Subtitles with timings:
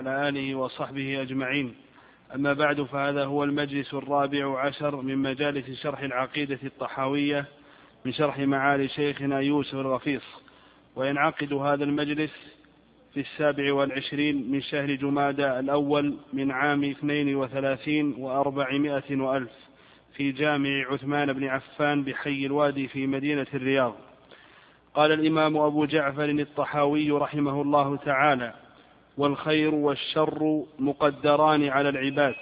[0.00, 1.74] على آله وصحبه أجمعين.
[2.34, 7.44] أما بعد فهذا هو المجلس الرابع عشر من مجالس شرح العقيدة الطحاوية
[8.04, 10.22] من شرح معالي شيخنا يوسف الرفيص
[10.96, 12.30] وينعقد هذا المجلس
[13.14, 19.52] في السابع والعشرين من شهر جمادى الأول من عام اثنين وثلاثين وأربعمائة وألف
[20.16, 23.96] في جامع عثمان بن عفان بحي الوادي في مدينة الرياض.
[24.94, 28.69] قال الإمام أبو جعفر الطحاوي رحمه الله تعالى
[29.18, 32.34] والخير والشر مقدران على العباد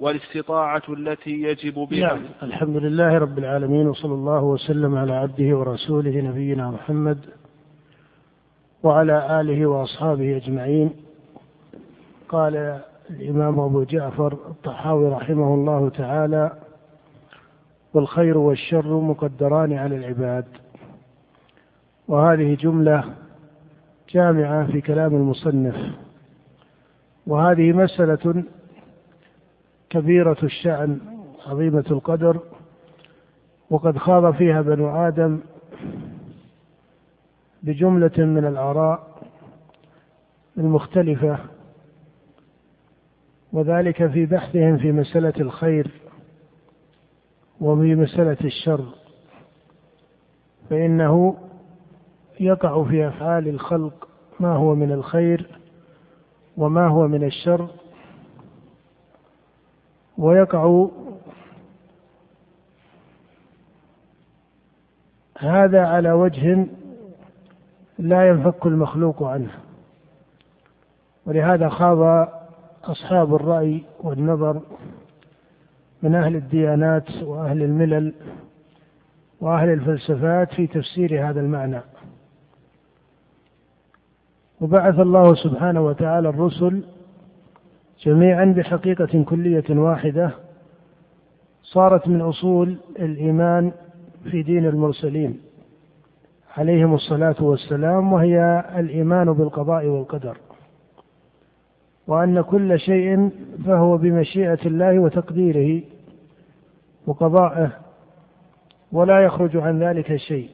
[0.00, 2.00] والاستطاعة التي يجب بها.
[2.00, 7.18] نعم الحمد لله رب العالمين وصلى الله وسلم على عبده ورسوله نبينا محمد
[8.82, 10.90] وعلى آله وأصحابه أجمعين.
[12.28, 12.80] قال
[13.10, 16.52] الإمام أبو جعفر الطحاوي رحمه الله تعالى
[17.94, 20.44] والخير والشر مقدران على العباد.
[22.08, 23.04] وهذه جملة
[24.08, 25.76] جامعة في كلام المصنف.
[27.26, 28.44] وهذه مسألة
[29.90, 31.00] كبيرة الشأن
[31.46, 32.40] عظيمة القدر
[33.70, 35.40] وقد خاض فيها بنو آدم
[37.62, 39.18] بجملة من الآراء
[40.58, 41.38] المختلفة
[43.52, 45.90] وذلك في بحثهم في مسألة الخير
[47.60, 48.84] وفي مسألة الشر.
[50.70, 51.36] فإنه
[52.40, 54.08] يقع في أفعال الخلق
[54.40, 55.46] ما هو من الخير
[56.56, 57.68] وما هو من الشر
[60.18, 60.86] ويقع
[65.38, 66.66] هذا على وجه
[67.98, 69.50] لا ينفك المخلوق عنه.
[71.26, 72.28] ولهذا خاض
[72.84, 74.60] أصحاب الرأي والنظر
[76.02, 78.14] من أهل الديانات وأهل الملل
[79.40, 81.80] وأهل الفلسفات في تفسير هذا المعنى.
[84.60, 86.82] وبعث الله سبحانه وتعالى الرسل
[88.04, 90.30] جميعا بحقيقة كلية واحدة
[91.62, 93.72] صارت من أصول الإيمان
[94.30, 95.40] في دين المرسلين
[96.56, 100.36] عليهم الصلاة والسلام وهي الإيمان بالقضاء والقدر
[102.06, 103.30] وأن كل شيء
[103.66, 105.82] فهو بمشيئة الله وتقديره
[107.06, 107.70] وقضائه
[108.92, 110.48] ولا يخرج عن ذلك شيء.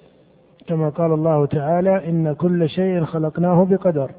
[0.66, 4.10] كما قال الله تعالى إن كل شيء خلقناه بقدر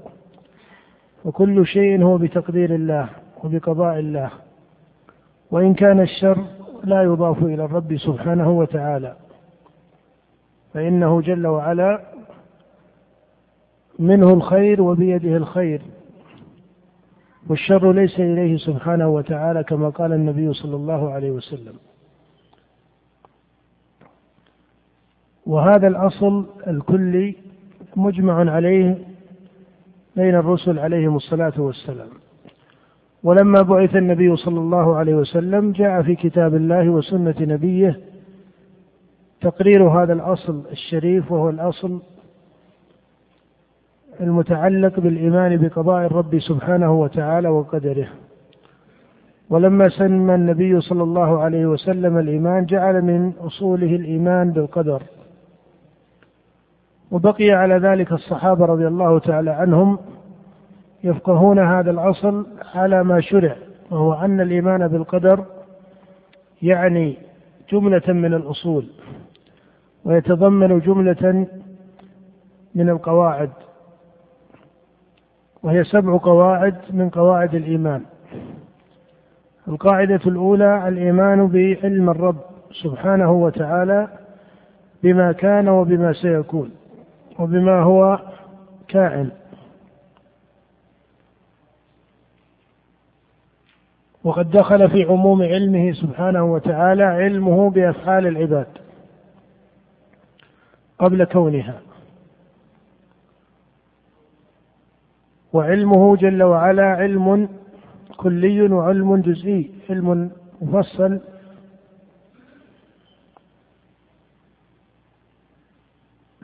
[1.26, 3.10] وكل شيء هو بتقدير الله
[3.44, 4.30] وبقضاء الله
[5.52, 6.38] وإن كان الشر
[6.84, 9.16] لا يضاف إلى الرب سبحانه وتعالى
[10.74, 12.02] فإنه جل وعلا
[14.00, 15.82] منه الخير وبيده الخير
[17.50, 21.74] والشر ليس إليه سبحانه وتعالى كما قال النبي صلى الله عليه وسلم
[25.46, 27.36] وهذا الأصل الكلي
[27.96, 28.98] مجمع عليه
[30.16, 32.08] بين الرسل عليهم الصلاة والسلام.
[33.24, 38.00] ولما بعث النبي صلى الله عليه وسلم جاء في كتاب الله وسنة نبيه
[39.42, 42.00] تقرير هذا الأصل الشريف وهو الأصل
[44.22, 48.08] المتعلق بالإيمان بقضاء الرب سبحانه وتعالى وقدره.
[49.50, 55.04] ولما سمى النبي صلى الله عليه وسلم الإيمان جعل من أصوله الإيمان بالقدر.
[57.16, 60.00] وبقي على ذلك الصحابة رضي الله تعالى عنهم
[61.04, 63.56] يفقهون هذا الأصل على ما شرع
[63.92, 65.46] وهو أن الإيمان بالقدر
[66.62, 67.18] يعني
[67.72, 68.86] جملة من الأصول
[70.06, 71.48] ويتضمن جملة
[72.76, 73.50] من القواعد
[75.64, 78.02] وهي سبع قواعد من قواعد الإيمان.
[79.68, 82.38] القاعدة الأولى الإيمان بعلم الرب
[82.84, 84.08] سبحانه وتعالى
[85.04, 86.72] بما كان وبما سيكون.
[87.40, 88.20] وبما هو
[88.88, 89.32] كائن.
[94.24, 98.68] وقد دخل في عموم علمه سبحانه وتعالى علمه بأفعال العباد
[101.00, 101.82] قبل كونها.
[105.54, 107.50] وعلمه جل وعلا علم
[108.18, 110.32] كلي وعلم جزئي علم
[110.62, 111.20] مفصل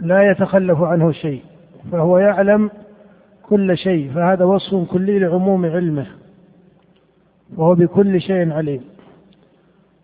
[0.02, 1.44] لا يتخلف عنه شيء
[1.92, 2.70] فهو يعلم
[3.44, 6.06] كل شيء فهذا وصف كلي لعموم علمه
[7.58, 8.82] وهو بكل شيء عليم.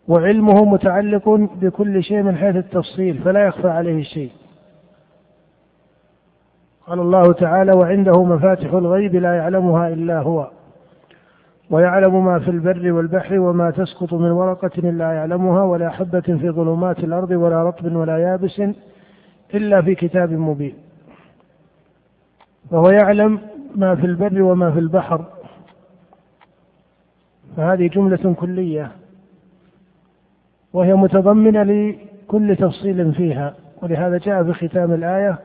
[0.07, 1.29] وعلمه متعلق
[1.61, 4.31] بكل شيء من حيث التفصيل فلا يخفى عليه شيء.
[6.87, 10.49] قال الله تعالى وعنده مفاتح الغيب لا يعلمها إلا هو
[11.69, 16.99] ويعلم ما في البر والبحر وما تسقط من ورقة إلا يعلمها ولا حبة في ظلمات
[16.99, 18.61] الأرض ولا رطب ولا يابس
[19.53, 20.75] إلا في كتاب مبين.
[22.71, 23.41] فهو يعلم
[23.75, 25.25] ما في البر وما في البحر.
[27.57, 28.91] فهذه جملة كلية.
[30.73, 33.55] وهي متضمنة لكل تفصيل فيها.
[33.81, 35.39] ولهذا جاء في ختام الآية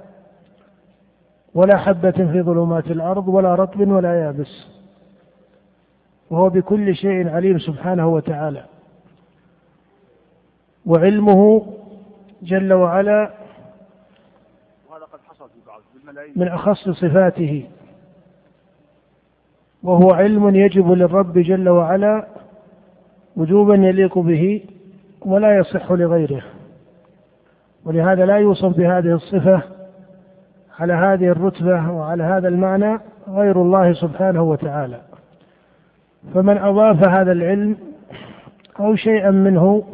[1.55, 4.67] ولا حبة في ظلمات الأرض ولا رطب ولا يابس.
[6.31, 8.65] وهو بكل شيء عليم سبحانه وتعالى.
[10.87, 11.67] وعلمه
[12.43, 13.31] جل وعلا
[14.91, 15.81] وهذا قد حصل في بعض
[16.37, 17.65] من أخص صفاته.
[19.83, 22.27] وهو علم يجب للرب جل وعلا
[23.37, 24.63] وجوبا يليق به
[25.21, 26.43] ولا يصح لغيره.
[27.85, 29.63] ولهذا لا يوصف بهذه الصفة
[30.79, 35.01] على هذه الرتبة وعلى هذا المعنى غير الله سبحانه وتعالى.
[36.35, 37.77] فمن أضاف هذا العلم
[38.81, 39.85] أو شيئا منه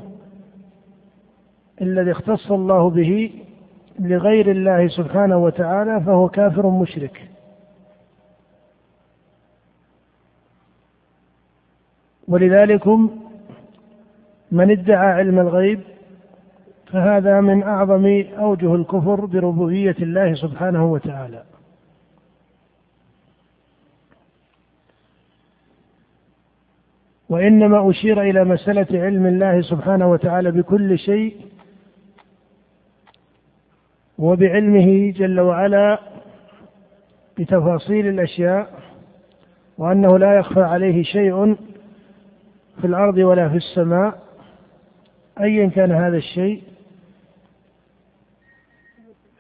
[1.83, 3.31] الذي اختص الله به
[3.99, 7.31] لغير الله سبحانه وتعالى فهو كافر مشرك.
[12.29, 13.11] ولذلكم
[14.53, 15.81] من ادعى علم الغيب
[16.87, 21.43] فهذا من أعظم أوجه الكفر بربوبية الله سبحانه وتعالى.
[27.29, 31.37] وإنما أشير إلى مسألة علم الله سبحانه وتعالى بكل شيء
[34.19, 35.99] وبعلمه جل وعلا
[37.39, 38.71] بتفاصيل الأشياء
[39.79, 41.55] وأنه لا يخفى عليه شيء
[42.81, 44.19] في الأرض ولا في السماء.
[45.41, 46.63] ايا كان هذا الشيء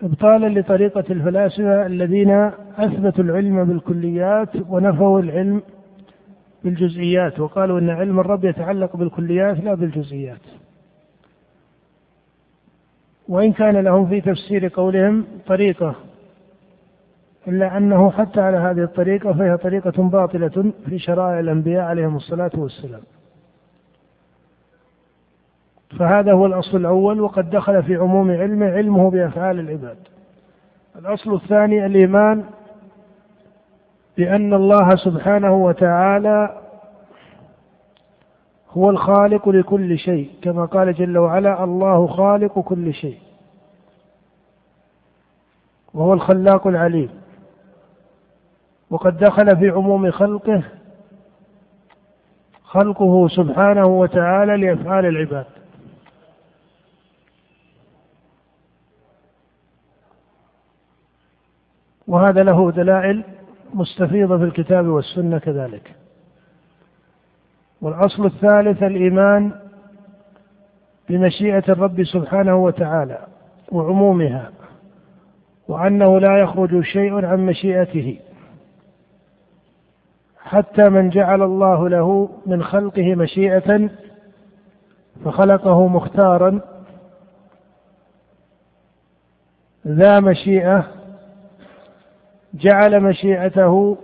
[0.03, 2.31] ابطالا لطريقة الفلاسفة الذين
[2.77, 5.63] أثبتوا العلم بالكليات ونفوا العلم
[6.65, 10.41] بالجزئيات وقالوا إن علم الرب يتعلق بالكليات لا بالجزئيات.
[13.29, 15.95] وإن كان لهم في تفسير قولهم طريقة
[17.49, 23.01] إلا أنه حتى على هذه الطريقة فهي طريقة باطلة في شرائع الأنبياء عليهم الصلاة والسلام.
[25.99, 29.97] فهذا هو الأصل الأول وقد دخل في عموم علمه علمه بأفعال العباد.
[30.99, 32.45] الأصل الثاني الإيمان
[34.17, 36.68] بأن الله سبحانه وتعالى
[38.79, 40.31] هو الخالق لكل شيء.
[40.43, 43.19] كما قال جل وعلا الله خالق كل شيء.
[45.95, 47.11] وهو الخلاق العليم.
[48.91, 50.63] وقد دخل في عموم خلقه
[52.63, 55.47] خلقه سبحانه وتعالى لأفعال العباد.
[62.09, 63.25] وهذا له دلائل
[63.75, 65.98] مستفيضة في الكتاب والسنة كذلك.
[67.81, 69.53] والأصل الثالث الإيمان
[71.09, 73.19] بمشيئة الرب سبحانه وتعالى
[73.73, 74.51] وعمومها
[75.69, 78.19] وأنه لا يخرج شيء عن مشيئته
[80.39, 83.91] حتى من جعل الله له من خلقه مشيئة
[85.25, 86.61] فخلقه مختارا
[89.87, 90.87] ذا مشيئة
[92.55, 93.99] جعل مشيئته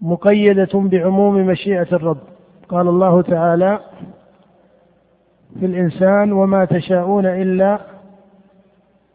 [0.00, 2.18] مقيدة بعموم مشيئة الرب.
[2.68, 3.80] قال الله تعالى
[5.60, 7.78] في الإنسان وما تشاءون إلا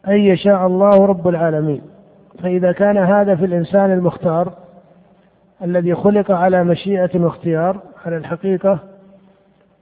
[0.08, 1.82] أن يشاء الله رب العالمين.
[2.42, 4.52] فإذا كان هذا في الإنسان المختار
[5.62, 8.78] الذي خلق على مشيئة واختيار على الحقيقة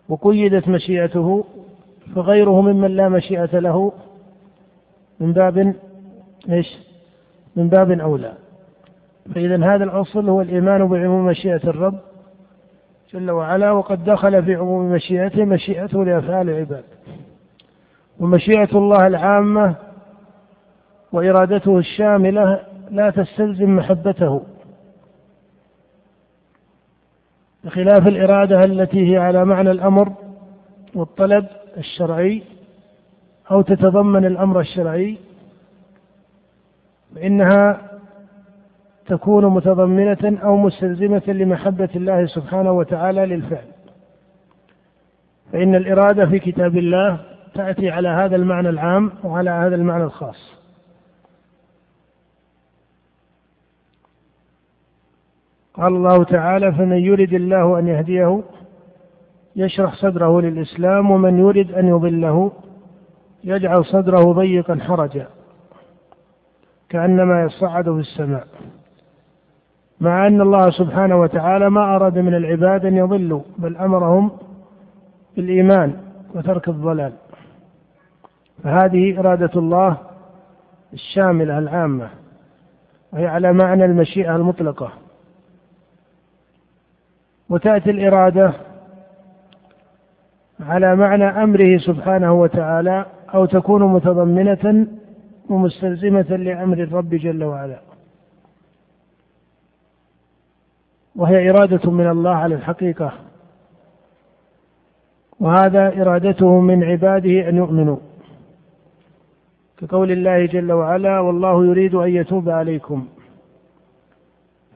[0.08, 1.44] وقيدت مشيئته
[2.14, 3.92] فغيره ممن لا مشيئة له
[5.20, 5.74] من باب
[6.50, 6.78] إيش؟
[7.56, 8.32] من باب أولى.
[9.34, 11.98] فإذا هذا الأصل هو الإيمان بعموم مشيئة الرب
[13.12, 16.84] جل وعلا وقد دخل في عموم مشيئته مشيئته لأفعال العباد.
[18.20, 19.74] ومشيئة الله العامة
[21.12, 22.60] وإرادته الشاملة
[22.90, 24.42] لا تستلزم محبته.
[27.64, 30.12] بخلاف الإرادة التي هي على معنى الأمر
[30.94, 32.42] والطلب الشرعي
[33.50, 35.18] أو تتضمن الأمر الشرعي
[37.14, 37.91] فإنها
[39.06, 43.66] تكون متضمنة أو مستلزمة لمحبة الله سبحانه وتعالى للفعل.
[45.52, 47.20] فإن الإرادة في كتاب الله
[47.54, 50.62] تأتي على هذا المعنى العام وعلى هذا المعنى الخاص.
[55.74, 58.42] قال الله تعالى فمن يرد الله أن يهديه
[59.56, 62.52] يشرح صدره للإسلام ومن يرد أن يضله
[63.44, 65.26] يجعل صدره ضيقا حرجا
[66.88, 68.46] كأنما يصعد في السماء.
[70.02, 74.30] مع أن الله سبحانه وتعالى ما أراد من العباد أن يضلوا بل أمرهم
[75.36, 75.94] بالإيمان
[76.34, 77.12] وترك الضلال.
[78.64, 79.96] فهذه إرادة الله
[80.92, 82.08] الشاملة العامة
[83.12, 84.92] وهي على معنى المشيئة المطلقة.
[87.48, 88.52] وتأتي الإرادة
[90.60, 94.86] على معنى أمره سبحانه وتعالى أو تكون متضمنة
[95.50, 97.91] ومستلزمة لأمر الرب جل وعلا.
[101.16, 103.12] وهي إرادة من الله على الحقيقة.
[105.40, 107.96] وهذا إرادته من عباده أن يؤمنوا.
[109.78, 113.08] كقول الله جل وعلا والله يريد أن يتوب عليكم.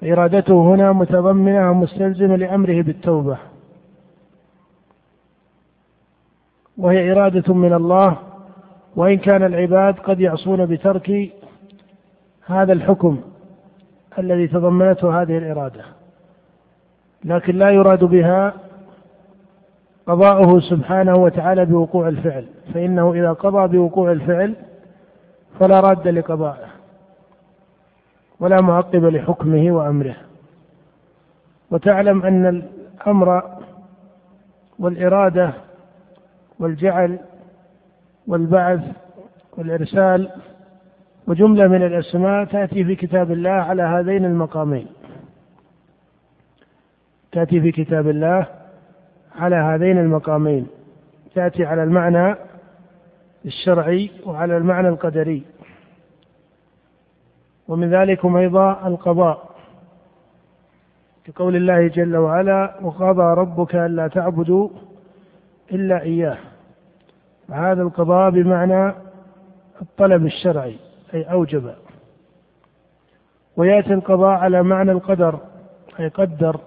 [0.01, 3.39] فإرادته هنا متضمنة ومستلزمة لأمره بالتوبة.
[6.79, 8.17] وهي إرادة من الله
[8.97, 11.31] وإن كان العباد قد يعصون بترك
[12.47, 13.21] هذا الحكم
[14.19, 15.96] الذي تضمنته هذه الإرادة.
[17.27, 18.55] لكن لا يراد بها
[20.07, 24.55] قضاؤه سبحانه وتعالى بوقوع الفعل فإنه إذا قضى بوقوع الفعل
[25.61, 26.67] فلا راد لقضائه
[28.41, 30.17] ولا معقب لحكمه وأمره.
[31.71, 33.43] وتعلم أن الأمر
[34.79, 35.53] والإرادة
[36.59, 37.19] والجعل
[38.27, 38.81] والبعث
[39.59, 40.31] والإرسال
[41.27, 44.87] وجملة من الأسماء تأتي في كتاب الله على هذين المقامين.
[47.37, 48.47] تأتي في كتاب الله
[49.35, 50.67] على هذين المقامين.
[51.35, 52.35] تأتي على المعنى
[53.45, 55.43] الشرعي وعلى المعنى القدري.
[57.69, 59.51] ومن ذلكم أيضا القضاء.
[61.25, 64.69] كقول الله جل وعلا وقضى ربك ألا تعبدوا
[65.73, 66.39] إلا إياه.
[67.51, 68.95] هذا القضاء بمعنى
[69.83, 70.77] الطلب الشرعي
[71.15, 71.75] أي أوجب.
[73.57, 75.39] ويأتي القضاء على معنى القدر
[76.01, 76.61] أي قدر.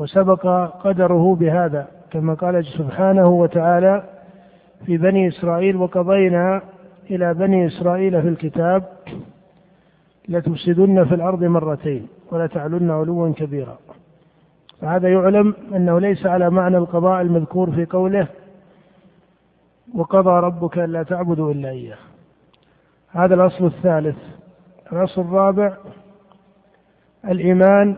[0.00, 0.46] وسبق
[0.84, 4.04] قدره بهذا كما قال سبحانه وتعالى
[4.86, 6.62] في بني إسرائيل وقضينا
[7.10, 8.84] إلى بني إسرائيل في الكتاب
[10.28, 13.78] لتفسدن في الأرض مرتين ولتعلن علوا كبيرا.
[14.80, 18.26] فهذا يعلم أنه ليس على معنى القضاء المذكور في قوله
[19.94, 21.98] وقضى ربك ألا تعبدوا إلا إياه.
[23.10, 24.16] هذا الأصل الثالث.
[24.92, 25.76] الأصل الرابع
[27.28, 27.96] الإيمان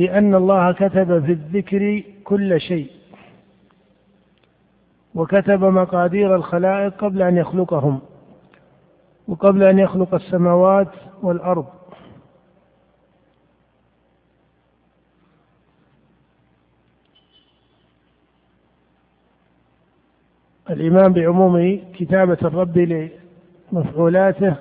[0.00, 2.90] بأن الله كتب في الذكر كل شيء
[5.14, 8.00] وكتب مقادير الخلائق قبل أن يخلقهم
[9.28, 10.88] وقبل أن يخلق السماوات
[11.22, 11.66] والأرض.
[20.70, 23.10] الإيمان بعموم كتابة الرب
[23.72, 24.56] لمفعولاته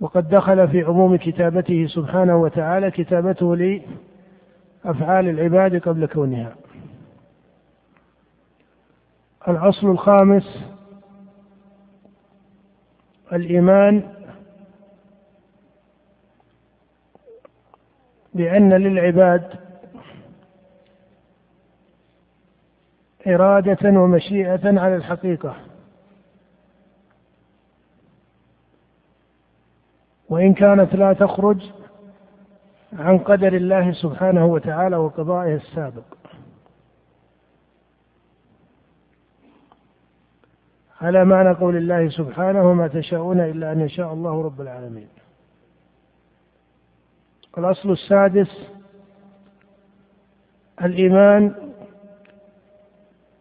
[0.00, 6.56] وقد دخل في عموم كتابته سبحانه وتعالى كتابته لأفعال العباد قبل كونها.
[9.48, 10.64] الأصل الخامس
[13.32, 14.12] الإيمان
[18.34, 19.50] بأن للعباد
[23.26, 25.56] إرادة ومشيئة على الحقيقة.
[30.28, 31.62] وإن كانت لا تخرج
[32.98, 36.04] عن قدر الله سبحانه وتعالى وقضائه السابق.
[41.00, 45.08] على معنى قول الله سبحانه وما تشاءون إلا أن يشاء الله رب العالمين.
[47.58, 48.76] الأصل السادس
[50.82, 51.54] الإيمان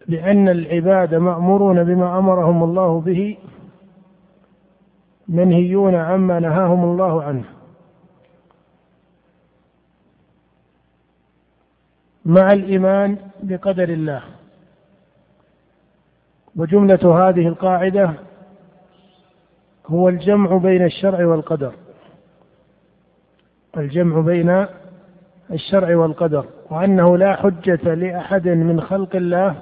[0.07, 3.37] بأن العباد مأمورون بما أمرهم الله به
[5.27, 7.43] منهيون عما نهاهم الله عنه.
[12.25, 14.23] مع الإيمان بقدر الله.
[16.55, 18.13] وجملة هذه القاعدة
[19.87, 21.73] هو الجمع بين الشرع والقدر.
[23.77, 24.65] الجمع بين
[25.51, 26.45] الشرع والقدر.
[26.69, 29.61] وأنه لا حجة لأحد من خلق الله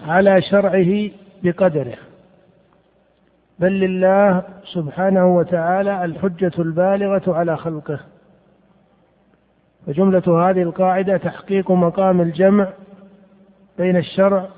[0.00, 1.10] على شرعه
[1.42, 1.96] بقدره.
[3.58, 8.00] بل لله سبحانه وتعالى الحجة البالغة على خلقه.
[9.86, 12.68] فجملة هذه القاعدة تحقيق مقام الجمع
[13.78, 14.48] بين الشرع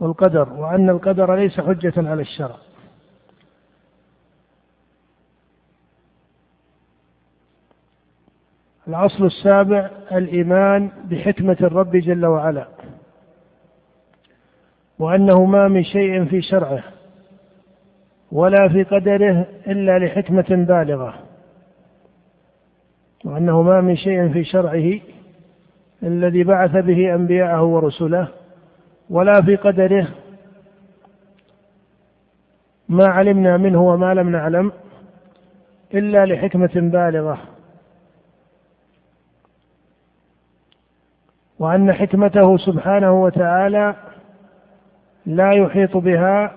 [0.00, 2.56] والقدر وأن القدر ليس حجة على الشرع.
[8.88, 12.68] الأصل السابع الإيمان بحكمة الرب جل وعلا.
[15.00, 16.82] وأنه ما من شيء في شرعه
[18.32, 21.14] ولا في قدره إلا لحكمة بالغة
[23.24, 25.00] وأنه ما من شيء في شرعه
[26.02, 28.28] الذي بعث به أنبياءه ورسله
[29.10, 30.08] ولا في قدره
[32.88, 34.72] ما علمنا منه وما لم نعلم
[35.94, 37.38] إلا لحكمة بالغة
[41.58, 44.09] وأن حكمته سبحانه وتعالى
[45.26, 46.54] لا يحيط بها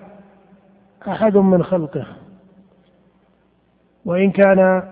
[1.08, 2.06] أحد من خلقه.
[4.04, 4.82] وإن كان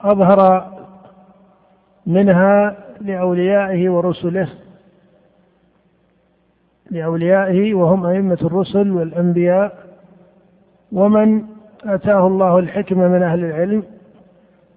[0.00, 0.72] أظهر
[2.06, 4.48] منها لأوليائه ورسله
[6.90, 9.86] لأوليائه وهم أئمة الرسل والأنبياء
[10.92, 11.44] ومن
[11.84, 13.82] آتاه الله الحكمة من أهل العلم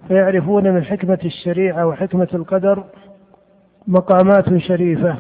[0.08, 2.84] فيعرفون من حكمة الشريعة وحكمة القدر
[3.88, 5.18] مقامات شريفة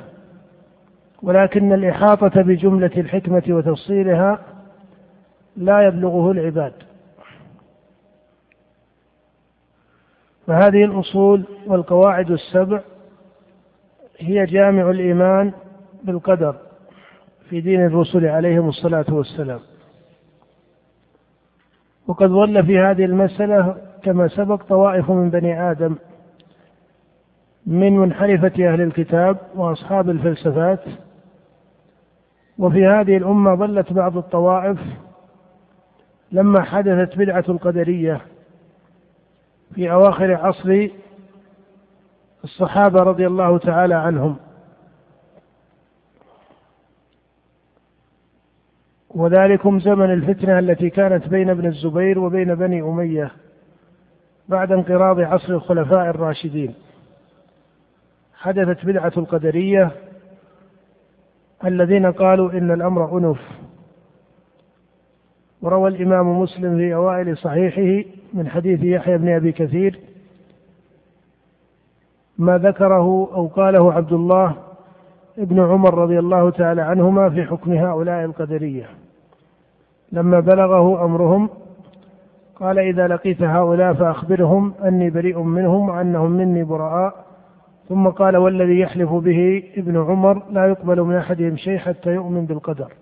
[1.23, 4.39] ولكن الإحاطة بجملة الحكمة وتفصيلها
[5.57, 6.73] لا يبلغه العباد.
[10.47, 12.81] فهذه الأصول والقواعد السبع
[14.17, 15.51] هي جامع الإيمان
[16.03, 16.55] بالقدر
[17.49, 19.59] في دين الرسل عليهم الصلاة والسلام.
[22.07, 25.95] وقد ظل في هذه المسألة كما سبق طوائف من بني آدم
[27.65, 30.79] من منحرفة أهل الكتاب وأصحاب الفلسفات.
[32.57, 34.79] وفي هذه الأمة ظلت بعض الطوائف
[36.31, 38.21] لما حدثت بدعة القدرية
[39.75, 40.87] في أواخر عصر
[42.43, 44.35] الصحابة رضي الله تعالى عنهم.
[49.09, 53.31] وذلكم زمن الفتنة التي كانت بين ابن الزبير وبين بني أمية.
[54.49, 56.73] بعد انقراض عصر الخلفاء الراشدين.
[58.33, 59.91] حدثت بدعة القدرية
[61.65, 63.39] الذين قالوا إن الأمر أنف.
[65.61, 69.99] وروى الإمام مسلم في أوائل صحيحه من حديث يحيى بن أبي كثير
[72.37, 74.55] ما ذكره أو قاله عبد الله
[75.37, 78.89] ابن عمر رضي الله تعالى عنهما في حكم هؤلاء القدرية.
[80.11, 81.49] لما بلغه أمرهم
[82.59, 87.25] قال إذا لقيت هؤلاء فأخبرهم أني بريء منهم وأنهم مني براء.
[87.89, 92.93] ثم قال والذي يحلف به ابن عمر لا يقبل من أحدهم شيء حتى يؤمن بالقدر.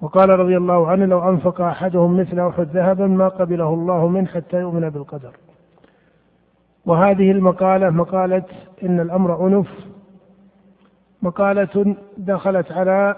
[0.00, 4.56] وقال رضي الله عنه لو أنفق أحدهم مثل أحد ذهبا ما قبله الله منه حتى
[4.60, 5.32] يؤمن بالقدر.
[6.86, 8.44] وهذه المقالة مقالة
[8.82, 9.68] إن الأمر أنف
[11.22, 13.16] مقالة دخلت على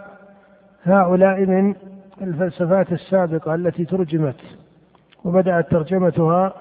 [0.82, 1.74] هؤلاء من
[2.20, 4.36] الفلسفات السابقة التي ترجمت
[5.24, 6.54] وبدأت ترجمتها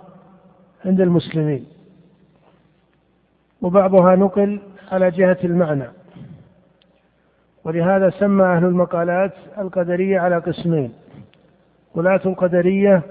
[0.86, 1.66] عند المسلمين.
[3.62, 4.60] وبعضها نقل
[4.92, 5.88] على جهة المعنى.
[7.64, 10.94] ولهذا سمى أهل المقالات القدرية على قسمين
[11.96, 13.02] ولاة القدرية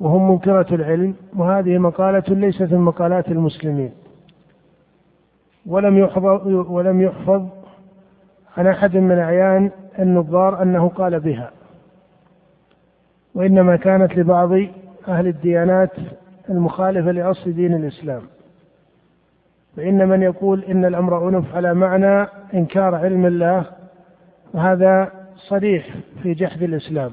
[0.00, 3.92] وهم منكرة العلم وهذه مقالة ليست من مقالات المسلمين.
[5.66, 7.48] ولم يحفظ ولم يحفظ
[8.56, 11.50] عن أحد من أعيان النظار أنه قال بها.
[13.34, 14.52] وإنما كانت لبعض
[15.08, 15.90] أهل الديانات
[16.50, 18.22] المخالفة لأصل دين الإسلام.
[19.76, 23.64] فإن من يقول إن الأمر أنف على معنى إنكار علم الله
[24.54, 27.10] وهذا صريح في جحد الإسلام.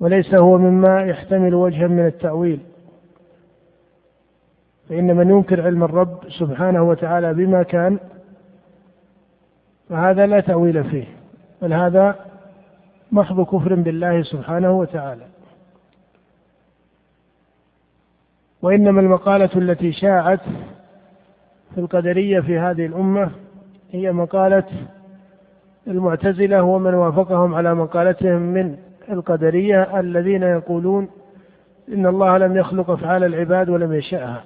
[0.00, 2.60] وليس هو مما يحتمل وجها من التأويل.
[4.88, 7.98] فإن من ينكر علم الرب سبحانه وتعالى بما كان
[9.88, 11.04] فهذا لا تأويل فيه
[11.62, 12.16] بل هذا
[13.12, 15.26] محض كفر بالله سبحانه وتعالى.
[18.62, 20.40] وإنما المقالة التي شاعت
[21.74, 23.30] في القدرية في هذه الأمة
[23.92, 24.64] هي مقالة
[25.86, 28.76] المعتزلة ومن وافقهم على مقالتهم من
[29.10, 31.08] القدرية الذين يقولون
[31.88, 34.44] إن الله لم يخلق أفعال العباد ولم يشأها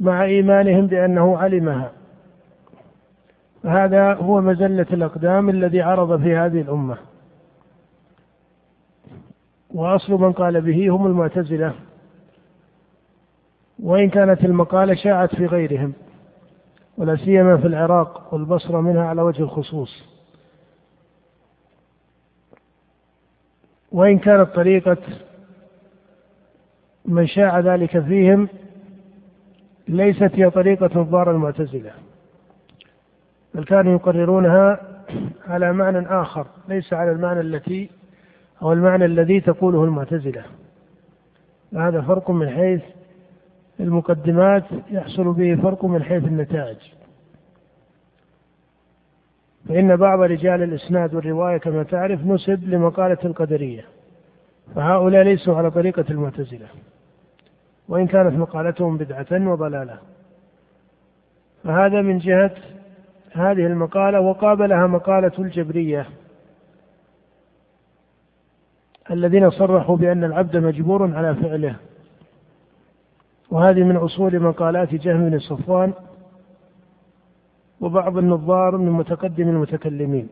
[0.00, 1.92] مع إيمانهم بأنه علمها.
[3.64, 6.98] هذا هو مزلة الأقدام الذي عرض في هذه الأمة.
[9.74, 11.74] وأصل من قال به هم المعتزلة
[13.78, 15.92] وإن كانت المقالة شاعت في غيرهم
[16.98, 20.04] ولا سيما في العراق والبصرة منها على وجه الخصوص.
[23.92, 24.96] وإن كانت طريقة
[27.04, 28.48] من شاع ذلك فيهم
[29.88, 31.92] ليست هي طريقة الضار المعتزلة.
[33.54, 34.80] بل كانوا يقررونها
[35.48, 37.90] على معنى آخر ليس على المعنى التي
[38.62, 40.42] أو المعنى الذي تقوله المعتزلة.
[41.76, 42.82] هذا فرق من حيث
[43.80, 46.78] المقدمات يحصل به فرق من حيث النتائج.
[49.68, 53.84] فإن بعض رجال الإسناد والرواية كما تعرف نسب لمقالة القدرية
[54.74, 56.66] فهؤلاء ليسوا على طريقة المعتزلة.
[57.88, 59.98] وإن كانت مقالتهم بدعة وضلالة
[61.64, 62.54] فهذا من جهة
[63.32, 66.06] هذه المقالة وقابلها مقالة الجبرية
[69.10, 71.76] الذين صرحوا بأن العبد مجبور على فعله.
[73.50, 75.92] وهذه من أصول مقالات جهم بن صفوان
[77.80, 80.28] وبعض النظار من متقدم المتكلمين.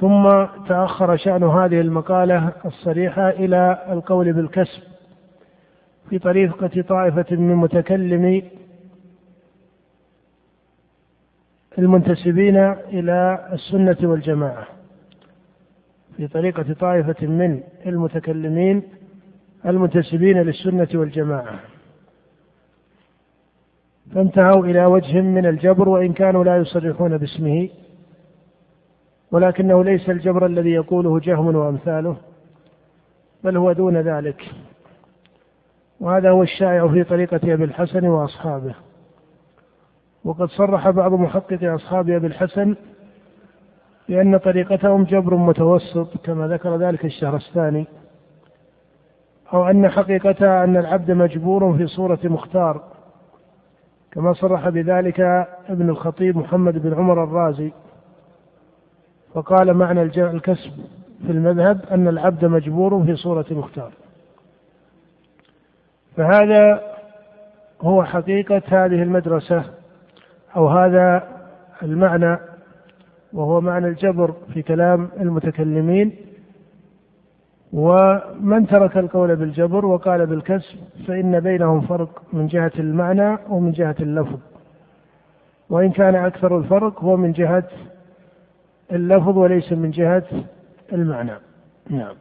[0.00, 4.82] ثم تأخر شأن هذه المقالة الصريحة إلى القول بالكسب
[6.10, 8.59] في طريقة طائفة من متكلمي
[11.78, 14.66] المنتسبين إلى السنة والجماعة
[16.16, 18.82] في طريقة طائفة من المتكلمين
[19.66, 21.60] المنتسبين للسنة والجماعة.
[24.14, 27.68] فانتهوا إلى وجه من الجبر وإن كانوا لا يصرحون باسمه
[29.30, 32.16] ولكنه ليس الجبر الذي يقوله جهم وأمثاله
[33.44, 34.42] بل هو دون ذلك.
[36.00, 38.74] وهذا هو الشائع في طريقة أبي الحسن وأصحابه.
[40.24, 42.76] وقد صرح بعض محققي أصحاب أبي الحسن
[44.08, 47.86] بأن طريقتهم جبر متوسط كما ذكر ذلك الشهرستاني
[49.52, 52.82] أو أن حقيقتها أن العبد مجبور في صورة مختار
[54.12, 55.20] كما صرح بذلك
[55.68, 57.72] ابن الخطيب محمد بن عمر الرازي.
[59.34, 60.70] فقال معنى الكسب
[61.26, 63.92] في المذهب أن العبد مجبور في صورة مختار.
[66.16, 66.80] فهذا
[67.82, 69.64] هو حقيقة هذه المدرسة
[70.56, 71.28] أو هذا
[71.82, 72.38] المعنى
[73.32, 76.16] وهو معنى الجبر في كلام المتكلمين
[77.72, 84.38] ومن ترك القول بالجبر وقال بالكسب فإن بينهم فرق من جهة المعنى ومن جهة اللفظ.
[85.70, 87.68] وإن كان أكثر الفرق هو من جهة
[88.92, 90.26] اللفظ وليس من جهة
[90.92, 91.34] المعنى.
[91.90, 92.14] نعم.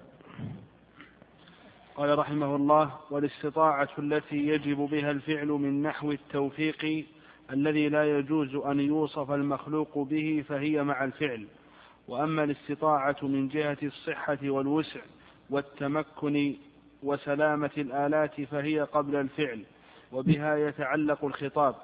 [1.95, 7.05] قال رحمه الله والإستطاعة التي يجب بها الفعل من نحو التوفيق
[7.53, 11.47] الذي لا يجوز أن يوصف المخلوق به فهي مع الفعل.
[12.07, 14.99] وأما الاستطاعة من جهة الصحة والوسع
[15.49, 16.53] والتمكن
[17.03, 19.63] وسلامة الآلات فهي قبل الفعل
[20.11, 21.75] وبها يتعلق الخطاب.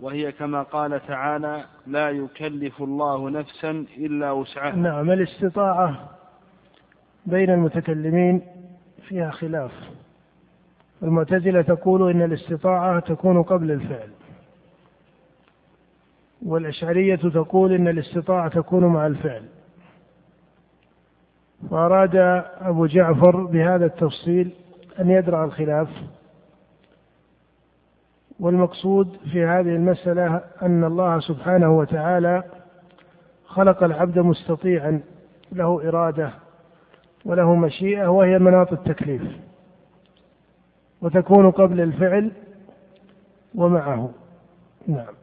[0.00, 4.76] وهي كما قال تعالى لا يكلف الله نفسا إلا وسعها.
[4.76, 6.10] نعم الاستطاعة
[7.26, 8.42] بين المتكلمين
[9.08, 9.72] فيها خلاف.
[11.02, 14.08] المعتزلة تقول إن الاستطاعة تكون قبل الفعل.
[16.46, 19.42] والأشعرية تقول إن الاستطاعة تكون مع الفعل.
[21.70, 22.16] وأراد
[22.60, 24.50] أبو جعفر بهذا التفصيل
[25.00, 25.88] أن يدرع الخلاف.
[28.40, 32.42] والمقصود في هذه المسألة أن الله سبحانه وتعالى
[33.46, 35.00] خلق العبد مستطيعا
[35.52, 36.30] له إرادة
[37.24, 39.22] وله مشيئة وهي مناط التكليف.
[41.02, 42.32] وتكون قبل الفعل
[43.54, 44.10] ومعه.
[44.86, 45.14] نعم.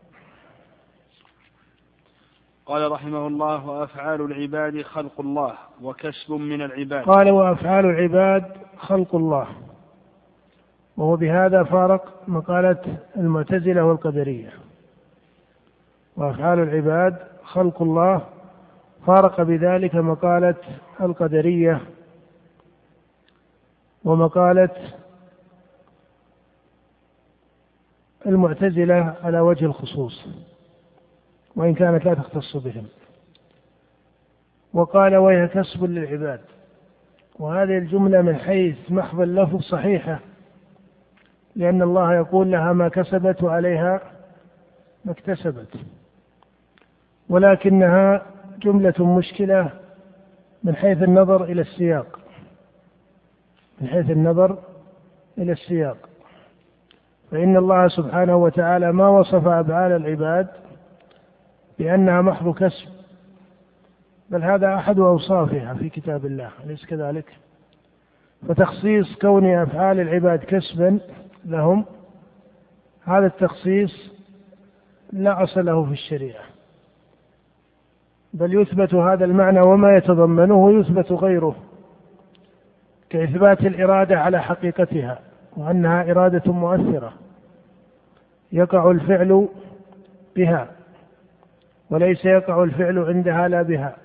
[2.68, 7.04] قال رحمه الله وأفعال العباد خلق الله وكسب من العباد.
[7.06, 8.44] قال وأفعال العباد
[8.78, 9.48] خلق الله.
[10.98, 14.54] وهو بهذا فارق مقالة المعتزلة والقدرية.
[16.18, 18.22] وأفعال العباد خلق الله
[19.06, 20.56] فارق بذلك مقالة
[21.02, 21.82] القدرية
[24.04, 24.70] ومقالة
[28.26, 30.28] المعتزلة على وجه الخصوص.
[31.58, 32.86] وإن كانت لا تختص بهم.
[34.74, 36.42] وقال وهي كسب للعباد.
[37.40, 40.20] وهذه الجملة من حيث محض اللفظ صحيحة.
[41.56, 44.02] لأن الله يقول لها ما كسبت وعليها
[45.06, 45.78] ما اكتسبت.
[47.30, 48.26] ولكنها
[48.60, 49.70] جملة مشكلة
[50.64, 52.20] من حيث النظر إلى السياق.
[53.82, 54.58] من حيث النظر
[55.38, 55.98] إلى السياق.
[57.32, 60.48] فإن الله سبحانه وتعالى ما وصف أفعال العباد
[61.80, 62.88] بأنها محض كسب.
[64.30, 67.26] بل هذا أحد أوصافها في كتاب الله أليس كذلك؟
[68.48, 71.00] فتخصيص كون أفعال العباد كسبا
[71.46, 71.86] لهم
[73.06, 74.12] هذا التخصيص
[75.14, 76.44] لا أصل له في الشريعة.
[78.34, 81.56] بل يثبت هذا المعنى وما يتضمنه يثبت غيره
[83.10, 85.20] كإثبات الإرادة على حقيقتها
[85.58, 87.14] وأنها إرادة مؤثرة
[88.52, 89.48] يقع الفعل
[90.36, 90.77] بها.
[91.90, 93.96] وليس يقع الفعل عندها لا بها.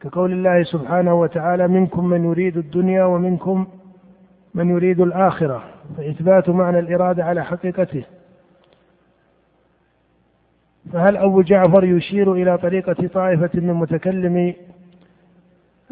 [0.00, 3.66] كقول الله سبحانه وتعالى منكم من يريد الدنيا ومنكم
[4.54, 5.64] من يريد الآخرة.
[5.96, 8.04] فإثبات معنى الإرادة على حقيقته.
[10.92, 14.56] فهل أبو جعفر يشير إلى طريقة طائفة من متكلمي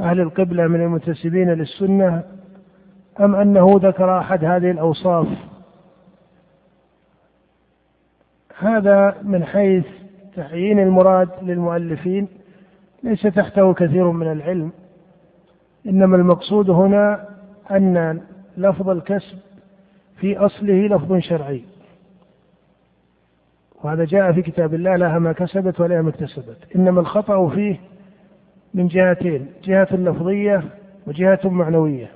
[0.00, 2.24] أهل القبلة من المنتسبين للسنة
[3.20, 5.28] أم أنه ذكر أحد هذه الأوصاف؟
[8.58, 9.86] هذا من حيث
[10.36, 12.28] تعيين المراد للمؤلفين
[13.02, 14.72] ليس تحته كثير من العلم
[15.86, 17.28] إنما المقصود هنا
[17.70, 18.20] أن
[18.56, 19.38] لفظ الكسب
[20.16, 21.64] في أصله لفظ شرعي.
[23.84, 27.80] وهذا جاء في كتاب الله لها ما كسبت ولها ما اكتسبت إنما الخطأ فيه
[28.74, 30.62] من جهتين جهة لفظية
[31.06, 32.10] وجهة معنوية.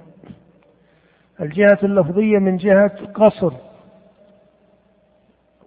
[1.40, 3.52] الجهة اللفظية من جهة قصر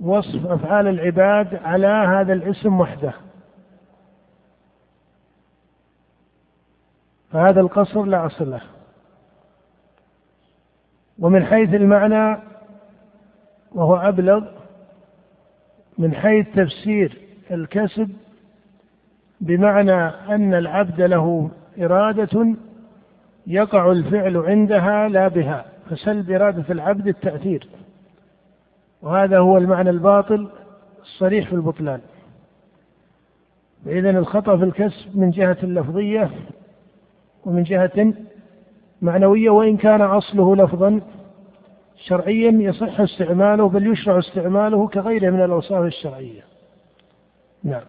[0.01, 3.13] وصف أفعال العباد على هذا الاسم وحده.
[7.31, 8.61] فهذا القصر لا أصل له.
[11.19, 12.41] ومن حيث المعنى
[13.71, 14.45] وهو أبلغ
[15.97, 17.17] من حيث تفسير
[17.51, 18.09] الكسب
[19.41, 22.55] بمعنى أن العبد له إرادة
[23.47, 27.67] يقع الفعل عندها لا بها فسلب إرادة العبد التأثير.
[29.01, 30.49] وهذا هو المعنى الباطل
[31.01, 32.01] الصريح في البطلان.
[33.85, 36.31] فإذا الخطأ في الكسب من جهة اللفظية
[37.45, 38.13] ومن جهة
[39.01, 41.01] معنوية وإن كان أصله لفظا
[42.07, 46.41] شرعيا يصح استعماله بل يشرع استعماله كغيره من الأوصاف الشرعية.
[47.63, 47.83] نعم.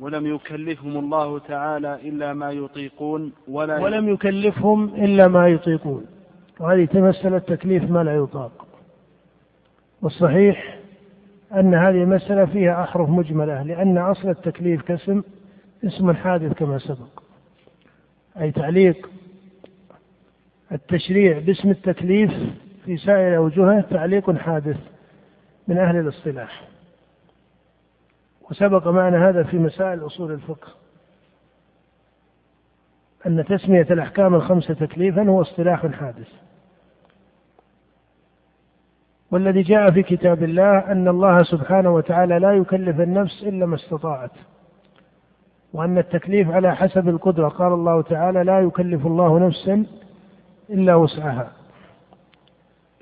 [0.00, 6.06] ولم يكلفهم الله تعالى إلا ما يطيقون ولا ولم يكلفهم إلا ما يطيقون.
[6.60, 8.66] وهذه تمثل التكليف ما لا يطاق.
[10.02, 10.78] والصحيح
[11.54, 15.22] أن هذه المسألة فيها أحرف مجملة لأن أصل التكليف كاسم
[15.84, 17.22] اسم حادث كما سبق.
[18.40, 19.10] أي تعليق
[20.72, 22.32] التشريع باسم التكليف
[22.84, 24.76] في سائر أوجهه تعليق حادث
[25.68, 26.68] من أهل الاصطلاح.
[28.50, 30.68] وسبق معنا هذا في مسائل أصول الفقه.
[33.26, 36.28] أن تسمية الأحكام الخمسة تكليفا هو اصطلاح حادث.
[39.30, 44.30] والذي جاء في كتاب الله أن الله سبحانه وتعالى لا يكلف النفس إلا ما استطاعت.
[45.72, 47.48] وأن التكليف على حسب القدرة.
[47.48, 49.86] قال الله تعالى لا يكلف الله نفسا
[50.70, 51.52] إلا وسعها.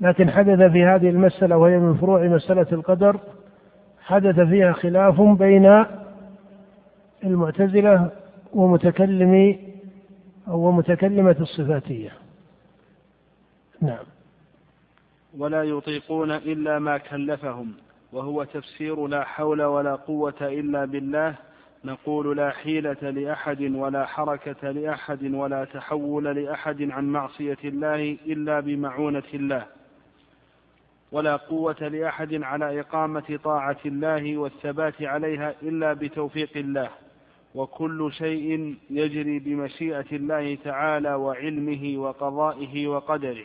[0.01, 3.21] لكن حدث في هذه المسألة وهي من فروع مسألة القدر
[4.01, 5.85] حدث فيها خلاف بين
[7.25, 8.11] المعتزلة
[8.55, 9.66] ومتكلمي
[10.49, 12.13] أو متكلمة الصفاتية.
[13.81, 14.05] نعم.
[15.39, 17.73] ولا يطيقون إلا ما كلفهم
[18.13, 21.35] وهو تفسير لا حول ولا قوة إلا بالله
[21.85, 29.23] نقول لا حيلة لأحد ولا حركة لأحد ولا تحول لأحد عن معصية الله إلا بمعونة
[29.35, 29.67] الله
[31.13, 36.91] ولا قوة لأحد على إقامة طاعة الله والثبات عليها إلا بتوفيق الله.
[37.57, 43.45] وكل شيء يجري بمشيئة الله تعالى وعلمه وقضائه وقدره.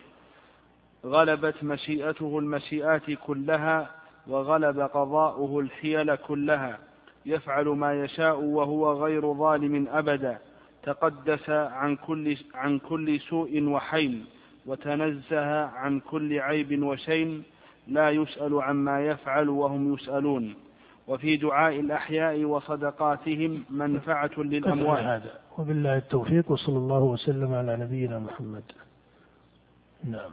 [1.05, 3.91] غلبت مشيئته المشيئات كلها
[4.27, 6.79] وغلب قضاؤه الحيل كلها.
[7.25, 10.37] يفعل ما يشاء وهو غير ظالم أبدا.
[10.83, 14.25] تقدس عن كل, عن كل سوء وحين
[14.65, 17.43] وتنزه عن كل عيب وشين.
[17.87, 20.55] لا يسأل عما يفعل وهم يسألون.
[21.07, 25.39] وفي دعاء الأحياء وصدقاتهم منفعة للأموات هذا.
[25.57, 28.63] وبالله التوفيق وصلى الله وسلم على نبينا محمد.
[30.03, 30.31] نعم.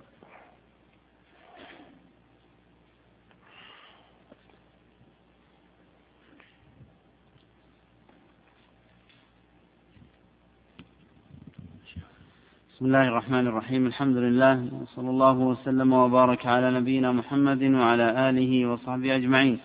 [12.74, 13.86] بسم الله الرحمن الرحيم.
[13.86, 14.68] الحمد لله.
[14.82, 19.58] وصلى الله وسلم وبارك على نبينا محمد وعلى آله وصحبه أجمعين.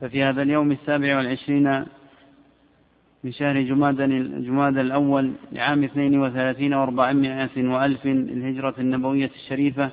[0.00, 1.84] ففي هذا اليوم السابع والعشرين
[3.24, 3.96] من شهر جماد
[4.44, 9.90] جماد الأول لعام اثنين وثلاثين وأربعمائة وألف الهجرة النبوية الشريفة.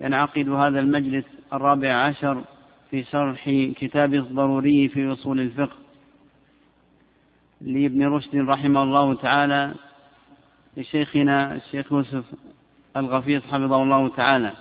[0.00, 2.44] ينعقد هذا المجلس الرابع عشر
[2.90, 5.76] في شرح كتاب الضروري في أصول الفقه.
[7.60, 9.74] لابن رشد رحمه الله تعالى
[10.76, 12.24] لشيخنا الشيخ يوسف
[12.96, 14.52] الغفيص حفظه الله تعالى.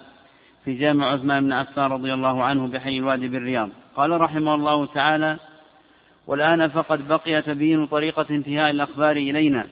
[0.66, 3.70] في جامع عثمان بن عفان رضي الله عنه بحي الوادي بالرياض.
[3.96, 5.38] قال رحمه الله تعالى
[6.28, 9.66] والآن فقد بقي تبيين طريقة انتهاء الأخبار إلينا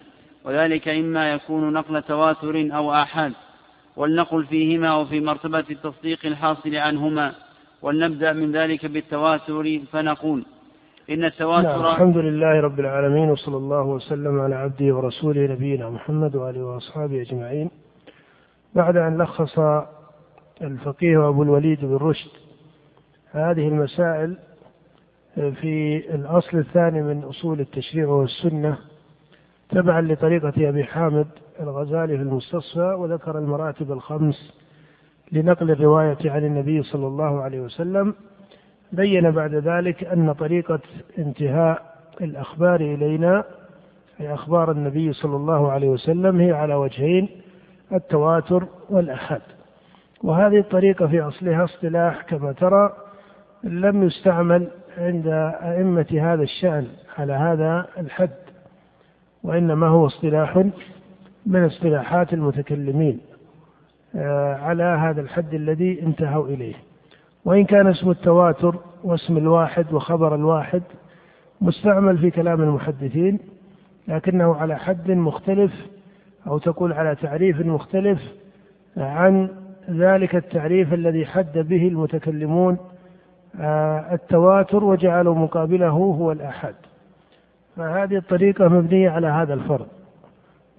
[0.45, 3.34] وذلك إما يكون نقل تواتر أو آحاد
[3.95, 7.32] ولنقل فيهما وفي مرتبة التصديق الحاصل عنهما
[7.82, 10.45] ولنبدأ من ذلك بالتواتر فنقول
[11.10, 16.36] إن التواتر نعم الحمد لله رب العالمين وصلى الله وسلم على عبده ورسوله نبينا محمد
[16.36, 17.69] وآله وأصحابه أجمعين.
[18.76, 19.60] بعد أن لخص
[20.62, 22.32] الفقيه أبو الوليد بن رشد.
[23.32, 24.38] هذه المسائل
[25.36, 28.78] في الأصل الثاني من أصول التشريع والسنة
[29.70, 31.28] تبعا لطريقة أبي حامد
[31.60, 34.54] الغزالي في المستصفى وذكر المراتب الخمس
[35.32, 38.13] لنقل الرواية عن النبي صلى الله عليه وسلم.
[38.91, 40.80] بين بعد ذلك أن طريقة
[41.17, 43.43] انتهاء الأخبار إلينا
[44.20, 47.30] أي أخبار النبي صلى الله عليه وسلم هي على وجهين
[47.93, 49.41] التواتر والأحد.
[50.23, 52.93] وهذه الطريقة في أصلها اصطلاح كما ترى
[53.63, 55.27] لم يستعمل عند
[55.62, 58.30] أئمة هذا الشأن على هذا الحد
[59.43, 60.63] وإنما هو اصطلاح
[61.45, 63.19] من اصطلاحات المتكلمين
[64.15, 66.75] آه، على هذا الحد الذي انتهوا إليه.
[67.45, 70.82] وإن كان اسم التواتر واسم الواحد وخبر الواحد
[71.62, 73.39] مستعمل في كلام المحدثين
[74.08, 75.71] لكنه على حد مختلف
[76.47, 78.19] أو تقول على تعريف مختلف
[78.97, 79.49] عن
[79.89, 82.78] ذلك التعريف الذي حد به المتكلمون
[83.60, 86.76] آه، التواتر وجعلوا مقابله هو الآحاد
[87.76, 89.88] فهذه الطريقة مبنية على هذا الفرض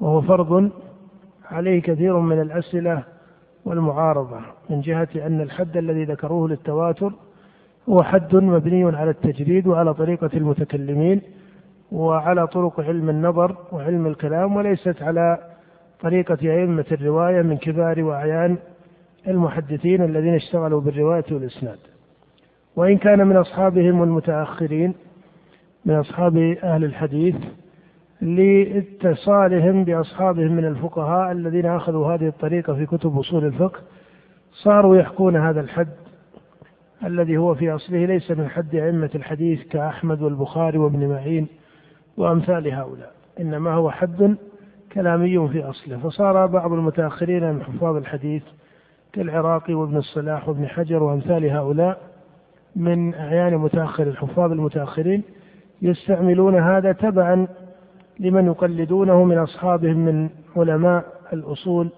[0.01, 0.71] وهو فرض
[1.51, 3.03] عليه كثير من الأسئلة
[3.65, 4.41] والمعارضة
[4.71, 7.13] من جهة أن الحد الذي ذكروه للتواتر
[7.89, 11.23] هو حد مبني على التجريد وعلى طريقة المتكلمين
[11.93, 15.39] وعلى طرق علم النظر وعلم الكلام وليست على
[16.01, 18.57] طريقة أئمة الرواية من كبار وأعيان
[19.29, 21.79] المحدثين الذين اشتغلوا بالرواية والإسناد.
[22.77, 24.95] وإن كان من أصحابهم المتأخرين
[25.85, 27.37] من أصحاب أهل الحديث
[28.21, 33.81] لاتصالهم بأصحابهم من الفقهاء الذين أخذوا هذه الطريقة في كتب أصول الفقه
[34.53, 35.89] صاروا يحكون هذا الحد
[37.05, 41.47] الذي هو في أصله ليس من حد أئمة الحديث كأحمد والبخاري وابن معين
[42.17, 44.37] وأمثال هؤلاء إنما هو حد
[44.93, 45.99] كلامي في أصله.
[45.99, 48.43] فصار بعض المتأخرين من حفاظ الحديث
[49.13, 52.01] كالعراقي وابن الصلاح وابن حجر وأمثال هؤلاء
[52.77, 55.23] من أعيان متأخر الحفاظ المتأخرين
[55.83, 57.49] يستعملون هذا تبعا
[58.21, 61.89] لمن يقلدونه من أصحابهم من علماء الأصول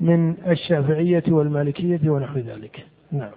[0.00, 2.86] من الشافعية والمالكية ونحو ذلك.
[3.12, 3.30] نعم.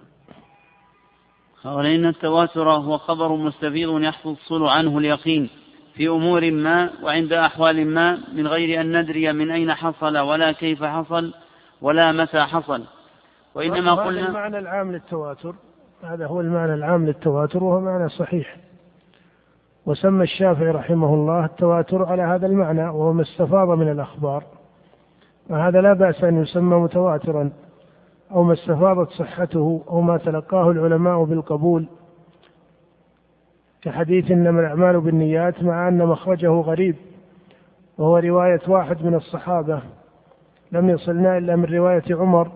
[1.64, 5.48] قال إن التواتر هو خبر مستفيض يحصل عنه اليقين
[5.94, 10.84] في أمور ما وعند أحوال ما من غير أن ندري من أين حصل ولا كيف
[10.84, 11.34] حصل
[11.84, 12.84] ولا متى حصل.
[13.54, 15.54] وإنما قلنا المعنى العام للتواتر؟
[16.02, 18.56] هذا هو المعنى العام للتواتر وهو معنى صحيح.
[19.86, 24.44] وسمى الشافعي رحمه الله التواتر على هذا المعنى وهو ما استفاض من الأخبار.
[25.50, 27.50] وهذا لا بأس أن يسمى متواترا
[28.32, 31.86] أو ما استفاضت صحته أو ما تلقاه العلماء بالقبول.
[33.82, 36.96] كحديث إنما الأعمال بالنيات مع أن مخرجه غريب.
[37.98, 39.82] وهو رواية واحد من الصحابة.
[40.74, 42.48] لم يصلنا إلا من رواية عمر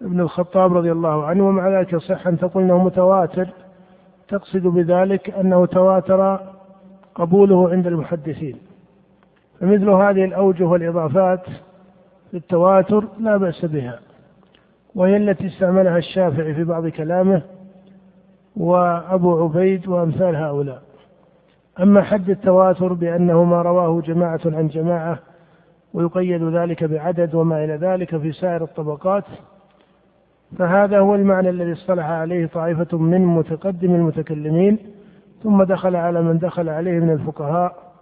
[0.00, 3.48] بن الخطاب رضي الله عنه ومع ذلك يصح أن تقول أنه متواتر.
[4.28, 6.40] تقصد بذلك أنه تواتر
[7.14, 8.56] قبوله عند المحدثين.
[9.60, 11.40] فمثل هذه الأوجه والإضافات
[12.30, 13.98] في التواتر لا بأس بها
[14.94, 17.42] وهي التي استعملها الشافعي في بعض كلامه
[18.56, 20.82] وأبو عبيد وأمثال هؤلاء.
[21.80, 25.18] أما حد التواتر بأنه ما رواه جماعة عن جماعة
[25.96, 29.24] ويقيد ذلك بعدد وما إلى ذلك في سائر الطبقات
[30.58, 34.78] فهذا هو المعنى الذي اصطلح عليه طائفة من متقدم المتكلمين
[35.42, 37.92] ثم دخل على من دخل عليه من الفقهاء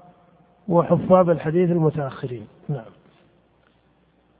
[0.68, 2.46] وحفاظ الحديث المتأخرين.
[2.68, 2.84] نعم.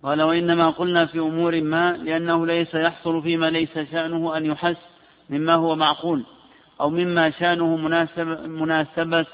[0.03, 4.77] قال وإنما قلنا في أمور ما لأنه ليس يحصل فيما ليس شأنه أن يحس
[5.31, 6.25] مما هو معقول
[6.81, 9.27] أو مما شأنه مناسب مناسبة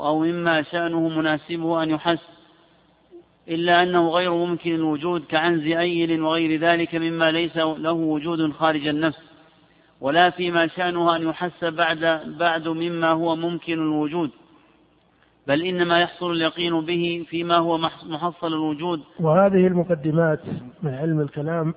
[0.00, 2.33] أو مما شأنه مناسبه أن يحس
[3.48, 9.18] إلا أنه غير ممكن الوجود كعنز أيل وغير ذلك مما ليس له وجود خارج النفس
[10.00, 14.30] ولا فيما شأنه أن يحس بعد بعد مما هو ممكن الوجود
[15.46, 19.00] بل إنما يحصل اليقين به فيما هو محصل الوجود.
[19.20, 20.40] وهذه المقدمات
[20.82, 21.74] من علم الكلام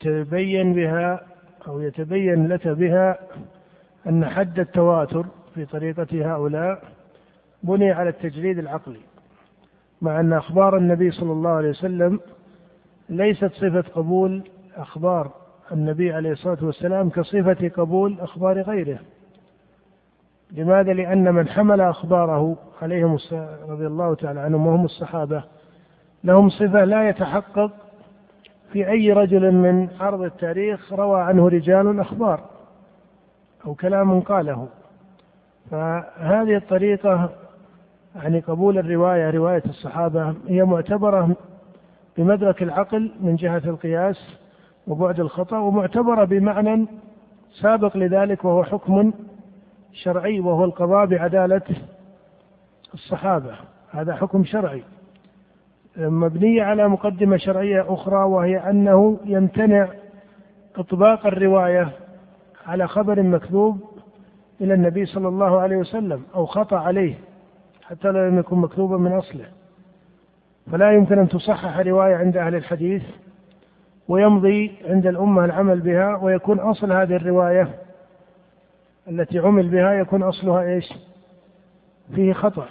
[0.00, 1.20] تبين بها
[1.68, 3.18] أو يتبين لك بها
[4.06, 6.82] أن حد التواتر في طريقة هؤلاء
[7.62, 9.00] بني على التجريد العقلي.
[10.02, 12.20] مع أن أخبار النبي صلى الله عليه وسلم
[13.08, 14.42] ليست صفة قبول
[14.76, 15.30] أخبار
[15.72, 18.98] النبي عليه الصلاة والسلام كصفة قبول أخبار غيره
[20.52, 23.18] لماذا؟ لأن من حمل أخباره عليهم
[23.68, 25.44] رضي الله تعالى عنهم وهم الصحابة
[26.24, 27.70] لهم صفة لا يتحقق
[28.72, 32.40] في أي رجل من عرض التاريخ روى عنه رجال أخبار
[33.66, 34.68] أو كلام قاله
[35.70, 37.30] فهذه الطريقة
[38.16, 41.36] يعني قبول الرواية رواية الصحابة هي معتبرة
[42.16, 44.38] بمدرك العقل من جهة القياس
[44.86, 46.86] وبعد الخطأ ومعتبرة بمعنى
[47.60, 49.12] سابق لذلك وهو حكم
[49.92, 51.62] شرعي وهو القضاء بعدالة
[52.94, 53.54] الصحابة.
[53.90, 54.82] هذا حكم شرعي.
[55.96, 59.88] مبنية على مقدمة شرعية أخرى وهي أنه يمتنع
[60.76, 61.88] إطباق الرواية
[62.66, 63.80] على خبر مكذوب
[64.60, 67.14] إلى النبي صلى الله عليه وسلم أو خطأ عليه.
[67.90, 69.44] حتى لو لم يكن مكتوبا من أصله.
[70.72, 73.02] فلا يمكن أن تصحح رواية عند أهل الحديث
[74.08, 77.68] ويمضي عند الأمة العمل بها ويكون أصل هذه الرواية
[79.08, 80.92] التي عمل بها يكون أصلها إيش؟
[82.14, 82.66] فيه خطأ.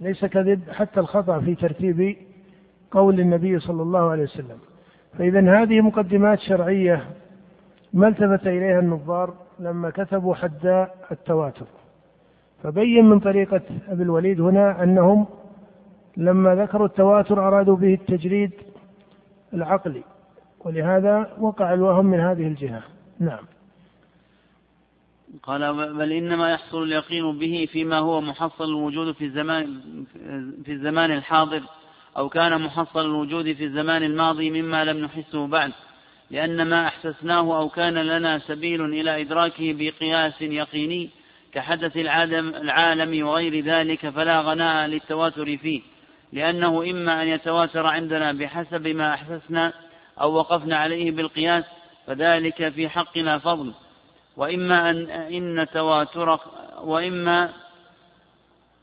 [0.00, 2.16] ليس كذب حتى الخطأ في ترتيب
[2.90, 4.58] قول النبي صلى الله عليه وسلم.
[5.18, 7.04] فإذا هذه مقدمات شرعية
[7.92, 11.66] ما التفت إليها النظار لما كتبوا حد التواتر.
[12.62, 15.26] فبين من طريقة أبي الوليد هنا أنهم
[16.16, 18.50] لما ذكروا التواتر أرادوا به التجريد
[19.54, 20.02] العقلي
[20.60, 22.82] ولهذا وقع الوهم من هذه الجهة.
[23.20, 23.44] نعم.
[25.42, 29.80] قال بل إنما يحصل اليقين به فيما هو محصل الوجود في الزمان
[30.64, 31.62] في الزمان الحاضر
[32.16, 35.72] أو كان محصل الوجود في الزمان الماضي مما لم نحسه بعد
[36.30, 41.10] لأن ما أحسسناه أو كان لنا سبيل إلى إدراكه بقياس يقيني
[41.58, 45.82] كحدث العالم, العالم وغير ذلك فلا غناء للتواتر فيه
[46.32, 49.72] لأنه إما أن يتواتر عندنا بحسب ما أحسسنا
[50.20, 51.64] أو وقفنا عليه بالقياس
[52.06, 53.72] فذلك في حقنا فضل.
[54.36, 56.38] وإما أن إن تواتر
[56.80, 57.52] وإما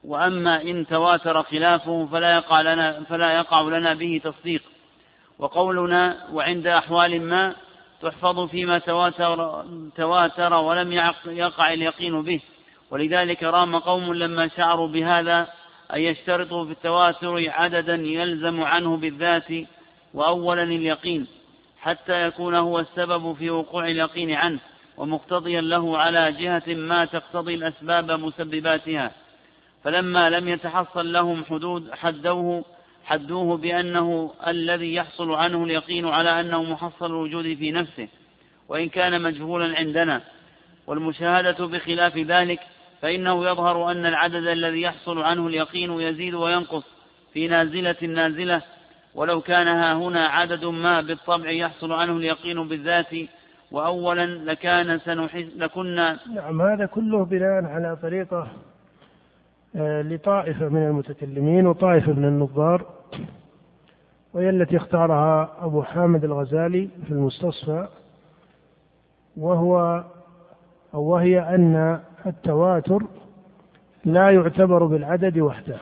[0.03, 4.61] وأما إن تواتر خلافه فلا يقع لنا فلا يقع لنا به تصديق.
[5.39, 7.55] وقولنا وعند أحوال ما
[8.01, 9.65] تحفظ فيما تواتر,
[9.95, 10.91] تواتر ولم
[11.25, 12.41] يقع اليقين به.
[12.91, 15.47] ولذلك رام قوم لما شعروا بهذا
[15.93, 19.47] أن يشترطوا في التواتر عددا يلزم عنه بالذات
[20.13, 21.27] وأولا اليقين
[21.79, 24.59] حتى يكون هو السبب في وقوع اليقين عنه
[24.97, 29.11] ومقتضيا له على جهة ما تقتضي الأسباب مسبباتها.
[29.83, 32.65] فلما لم يتحصل لهم حدود حدوه
[33.05, 38.07] حدوه بأنه الذي يحصل عنه اليقين على أنه محصل الوجود في نفسه
[38.69, 40.21] وإن كان مجهولا عندنا.
[40.87, 42.59] والمشاهدة بخلاف ذلك
[43.01, 46.83] فإنه يظهر أن العدد الذي يحصل عنه اليقين يزيد وينقص
[47.33, 48.61] في نازلة نازلة
[49.15, 53.15] ولو كان ها هنا عدد ما بالطبع يحصل عنه اليقين بالذات
[53.71, 58.47] وأولا لكان سنحس لكنا نعم هذا كله بناء على طريقة
[59.75, 62.85] آه، لطائفة من المتكلمين وطائفة من النظار
[64.33, 67.87] وهي التي اختارها أبو حامد الغزالي في المستصفى
[69.37, 70.03] وهو
[70.93, 73.03] أو وهي أن التواتر
[74.05, 75.77] لا يعتبر بالعدد وحده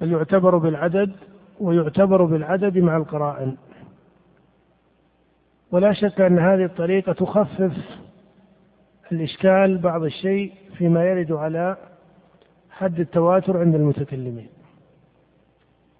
[0.00, 1.12] بل يعتبر بالعدد
[1.60, 3.56] ويعتبر بالعدد مع القرائن.
[5.72, 7.72] ولا شك أن هذه الطريقة تخفف
[9.12, 11.76] الإشكال بعض الشيء فيما يرد على
[12.70, 14.48] حد التواتر عند المتكلمين.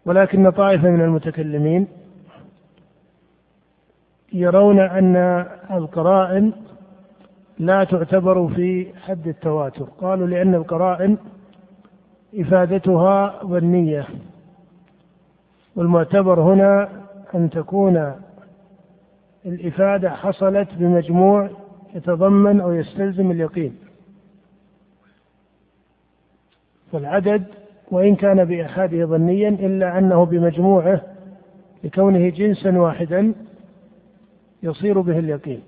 [0.07, 1.88] ولكن طائفة من المتكلمين
[4.32, 5.16] يرون أن
[5.70, 6.52] القرائن
[7.59, 9.84] لا تعتبر في حد التواتر.
[9.84, 11.16] قالوا لأن القرائن
[12.38, 14.07] إفادتها ظنية
[15.76, 16.88] والمعتبر هنا
[17.34, 18.14] أن تكون
[19.46, 21.50] الإفادة حصلت بمجموع
[21.94, 23.76] يتضمن أو يستلزم اليقين.
[26.92, 27.44] فالعدد
[27.90, 31.00] وإن كان بإحاده ظنيا إلا أنه بمجموعه
[31.84, 33.34] لكونه جنسا واحدا
[34.62, 35.62] يصير به اليقين.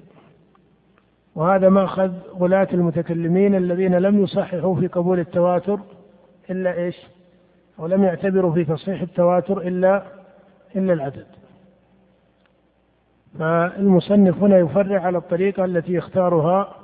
[1.37, 5.81] وهذا مأخذ غلاة المتكلمين الذين لم يصححوا في قبول التواتر
[6.51, 6.97] إلا إيش؟
[7.79, 10.03] أو لم يعتبروا في تصحيح التواتر إلا
[10.77, 11.27] إلا العدد.
[13.39, 16.77] فالمصنف هنا يفرع على الطريقة التي يختارها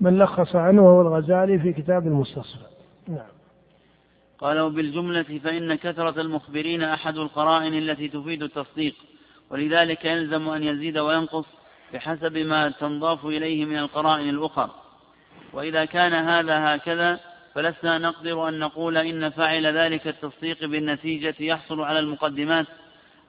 [0.00, 2.66] من لخص عنه وهو الغزالي في كتاب المستصفى.
[3.08, 3.38] نعم.
[4.38, 8.94] قال وبالجملة فإن كثرة المخبرين أحد القرائن التي تفيد التصديق
[9.50, 11.57] ولذلك يلزم أن يزيد وينقص
[11.92, 14.70] بحسب ما تنضاف إليه من القرائن الأخرى.
[15.52, 17.20] وإذا كان هذا هكذا
[17.54, 22.66] فلسنا نقدر أن نقول إن فاعل ذلك التصديق بالنتيجة يحصل على المقدمات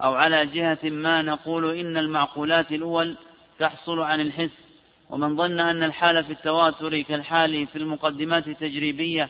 [0.03, 3.16] أو على جهة ما نقول إن المعقولات الأول
[3.60, 4.70] تحصل عن الحس.
[5.10, 9.30] ومن ظن أن الحال في التواتر كالحال في المقدمات التجريبية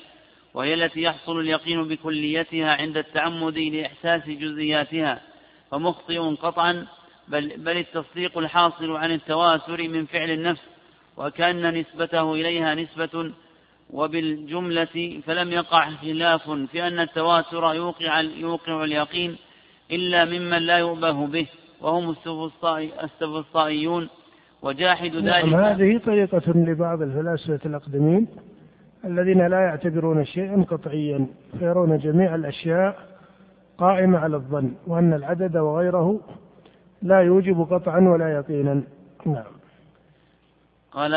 [0.53, 5.21] وهي التي يحصل اليقين بكليتها عند التعمد لإحساس جزئياتها
[5.71, 6.87] فمخطئ قطعا
[7.29, 10.61] بل, بل التصديق الحاصل عن التواتر من فعل النفس
[11.17, 13.31] وكأن نسبته إليها نسبة
[13.89, 19.35] وبالجملة فلم يقع خلاف في أن التواتر يوقع, يوقع اليقين
[19.91, 21.47] إلا ممن لا يؤبه به
[21.81, 22.15] وهم
[23.03, 24.09] السفسطائيون
[24.61, 28.27] وجاحد نعم، ذلك نعم هذه طريقة لبعض الفلاسفة الأقدمين
[29.05, 31.27] الذين لا يعتبرون شيئا قطعيا
[31.59, 32.97] فيرون جميع الأشياء
[33.77, 36.19] قائمة على الظن وأن العدد وغيره
[37.01, 38.83] لا يوجب قطعا ولا يقينا.
[39.25, 39.43] نعم.
[40.91, 41.15] قال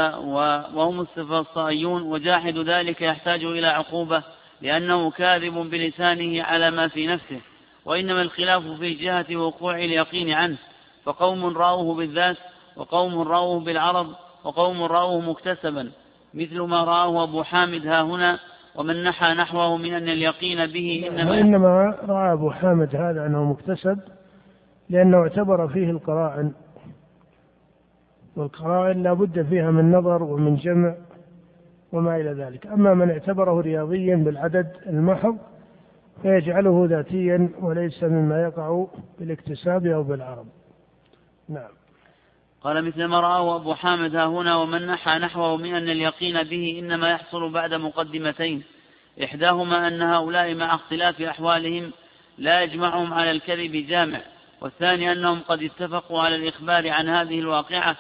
[0.74, 4.22] وهم الصفصائيون وجاحد ذلك يحتاج إلى عقوبة
[4.61, 7.41] لأنه كاذب بلسانه على ما في نفسه
[7.85, 10.57] وإنما الخلاف في جهة وقوع اليقين عنه.
[11.05, 12.37] فقوم رأوه بالذات
[12.76, 14.14] وقوم رأوه بالعرض
[14.45, 15.91] وقوم رأوه مكتسبا.
[16.35, 18.39] مثل ما رآه أبو حامد ها هنا
[18.74, 23.99] ومن نحى نحوه من أن اليقين به إنما وإنما رأى أبو حامد هذا أنه مكتسب
[24.91, 26.53] لأنه اعتبر فيه القرائن
[28.37, 30.95] والقرائن لا بد فيها من نظر ومن جمع
[31.93, 32.66] وما إلى ذلك.
[32.66, 35.39] أما من اعتبره رياضيا بالعدد المحض
[36.22, 38.87] فيجعله ذاتيا وليس مما يقع
[39.18, 40.47] بالاكتساب أو بالعرض.
[41.49, 41.70] نعم.
[42.62, 46.78] قال مثل ما رآه أبو حامد ها هنا ومن نحى نحوه من أن اليقين به
[46.78, 48.62] إنما يحصل بعد مقدمتين.
[49.24, 51.91] إحداهما أن هؤلاء مع اختلاف أحوالهم
[52.39, 54.20] لا يجمعهم على الكذب جامع.
[54.63, 57.97] والثاني أنهم قد اتفقوا على الإخبار عن هذه الواقعة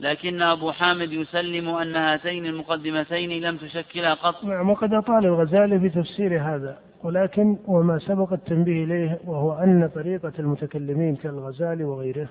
[0.00, 4.44] لكن أبو حامد يسلم أن هاتين المقدمتين لم تشكلا قط.
[4.44, 10.32] نعم وقد أطال الغزالي في تفسير هذا ولكن وما سبق التنبيه إليه وهو أن طريقة
[10.38, 12.28] المتكلمين كالغزالي وغيره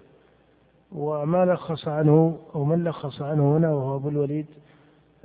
[0.92, 4.46] وما لخص عنه أو من لخص عنه هنا وهو أبو الوليد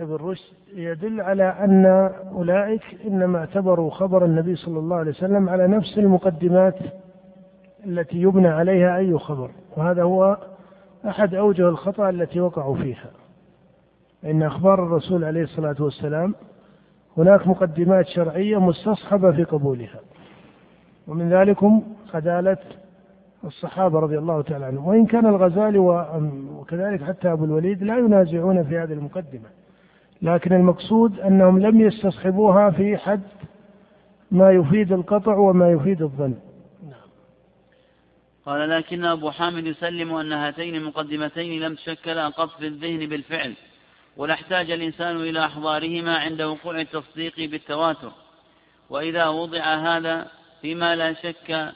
[0.00, 1.86] ابن رشد يدل على أن
[2.32, 6.78] أولئك إنما اعتبروا خبر النبي صلى الله عليه وسلم على نفس المقدمات
[7.88, 10.38] التي يبنى عليها أي خبر وهذا هو
[11.08, 13.10] أحد أوجه الخطأ التي وقعوا فيها.
[14.24, 16.34] إن أخبار الرسول عليه الصلاة والسلام
[17.16, 20.00] هناك مقدمات شرعية مستصحبة في قبولها.
[21.08, 21.82] ومن ذلكم
[22.14, 22.58] عدالة
[23.44, 24.86] الصحابة رضي الله تعالى عنهم.
[24.86, 25.78] وإن كان الغزالي
[26.58, 29.48] وكذلك حتى أبو الوليد لا ينازعون في هذه المقدمة.
[30.22, 33.20] لكن المقصود أنهم لم يستصحبوها في حد
[34.30, 36.34] ما يفيد القطع وما يفيد الظن.
[38.48, 43.54] قال لكن أبو حامد يسلم أن هاتين المقدمتين لم تشكلا قط في الذهن بالفعل
[44.16, 48.12] ولا احتاج الإنسان إلى أحضارهما عند وقوع التصديق بالتواتر.
[48.90, 50.30] وإذا وضع هذا
[50.62, 51.72] فيما لا شك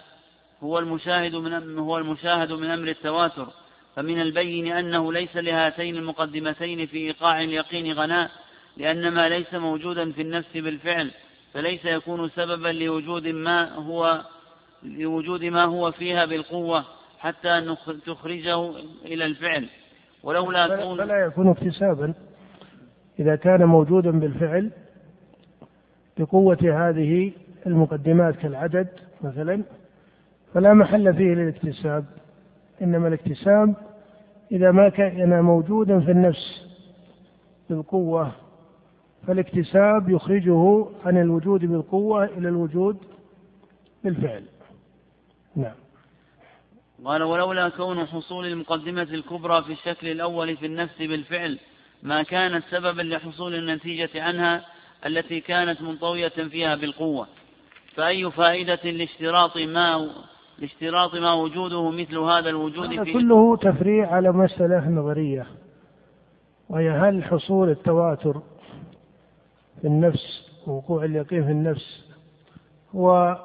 [0.63, 3.49] هو المشاهد من هو المشاهد من أمر التواتر
[3.97, 8.31] فمن البين أنه ليس لهاتين المقدمتين في إيقاع اليقين غناء
[8.77, 11.11] لأن ما ليس موجودا في النفس بالفعل
[11.55, 14.25] فليس يكون سببا لوجود ما هو
[14.85, 16.85] لوجود ما هو فيها بالقوة
[17.19, 17.77] حتى
[18.07, 18.71] تخرجه
[19.05, 19.69] إلى الفعل.
[20.23, 22.15] ولولا كون فلا يكون اكتسابا.
[23.19, 24.71] إذا كان موجودا بالفعل
[26.19, 27.33] بقوة هذه
[27.67, 28.89] المقدمات كالعدد
[29.23, 29.63] مثلا
[30.55, 32.05] فلا محل فيه للاكتساب.
[32.83, 33.75] إنما الاكتساب
[34.53, 36.67] إذا ما كان موجودا في النفس
[37.71, 38.33] بالقوة
[39.27, 42.97] فالاكتساب يخرجه عن الوجود بالقوة إلى الوجود
[44.05, 44.43] بالفعل.
[45.57, 45.75] نعم.
[47.05, 51.59] قال ولولا كون حصول المقدمة الكبرى في الشكل الأول في النفس بالفعل
[52.03, 54.65] ما كانت سببا لحصول النتيجة عنها
[55.07, 57.27] التي كانت منطوية فيها بالقوة.
[57.97, 60.11] فأي فائدة لاشتراط ما
[60.59, 65.47] لاشتراط ما وجوده مثل هذا الوجود هذا كله تفريع على مسألة نظرية
[66.69, 68.41] وهي هل حصول التواتر
[69.81, 72.05] في النفس وقوع اليقين في النفس
[72.95, 73.39] هو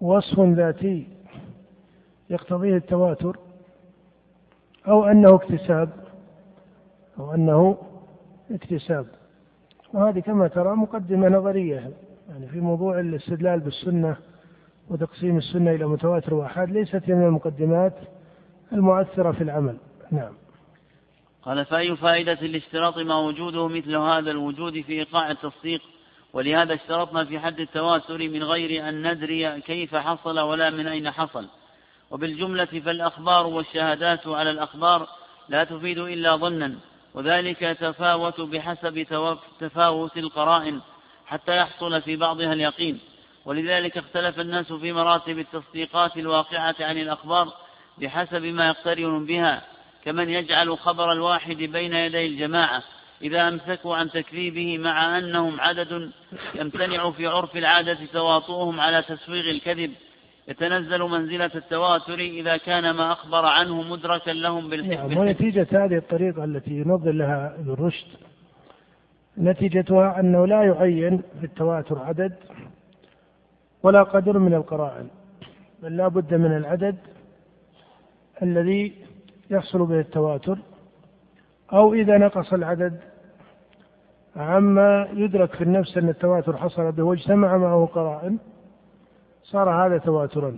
[0.00, 1.08] وصف ذاتي
[2.30, 3.36] يقتضيه التواتر
[4.88, 5.90] أو أنه اكتساب
[7.18, 7.78] أو أنه
[8.50, 9.06] اكتساب.
[9.94, 11.90] وهذه كما ترى مقدمة نظرية
[12.28, 14.16] يعني في موضوع الاستدلال بالسنة
[14.88, 17.94] وتقسيم السنة إلى متواتر وأحاد ليست من المقدمات
[18.72, 19.76] المؤثرة في العمل.
[20.10, 20.32] نعم.
[21.42, 25.80] قال فأي فائدة لاشتراط ما وجوده مثل هذا الوجود في إيقاع التصديق؟
[26.36, 31.46] ولهذا اشترطنا في حد التواتر من غير أن ندري كيف حصل ولا من أين حصل.
[32.10, 35.08] وبالجملة فالأخبار والشهادات على الأخبار
[35.48, 36.74] لا تفيد إلا ظنا
[37.14, 39.06] وذلك يتفاوت بحسب
[39.60, 40.80] تفاوت القرائن
[41.26, 43.00] حتى يحصل في بعضها اليقين.
[43.44, 47.52] ولذلك اختلف الناس في مراتب التصديقات الواقعة عن الأخبار
[47.98, 49.62] بحسب ما يقترن بها
[50.04, 52.82] كمن يجعل خبر الواحد بين يدي الجماعة
[53.22, 56.10] إذا أمسكوا عن تكذيبه مع أنهم عدد
[56.54, 59.90] يمتنع في عرف العادة تواطؤهم على تسويغ الكذب.
[60.48, 66.44] يتنزل منزلة التواتر إذا كان ما أخبر عنه مدركا لهم بالحكمة نعم ونتيجة هذه الطريقة
[66.44, 68.06] التي ينظر لها ابن رشد
[69.38, 72.34] نتيجتها أنه لا يعين في التواتر عدد
[73.82, 75.08] ولا قدر من القرائن
[75.82, 76.96] بل لا بد من العدد
[78.42, 78.92] الذي
[79.50, 80.58] يحصل به التواتر
[81.72, 83.00] أو إذا نقص العدد.
[84.36, 88.38] عما يدرك في النفس أن التواتر حصل به واجتمع معه قرائن
[89.42, 90.56] صار هذا تواترا.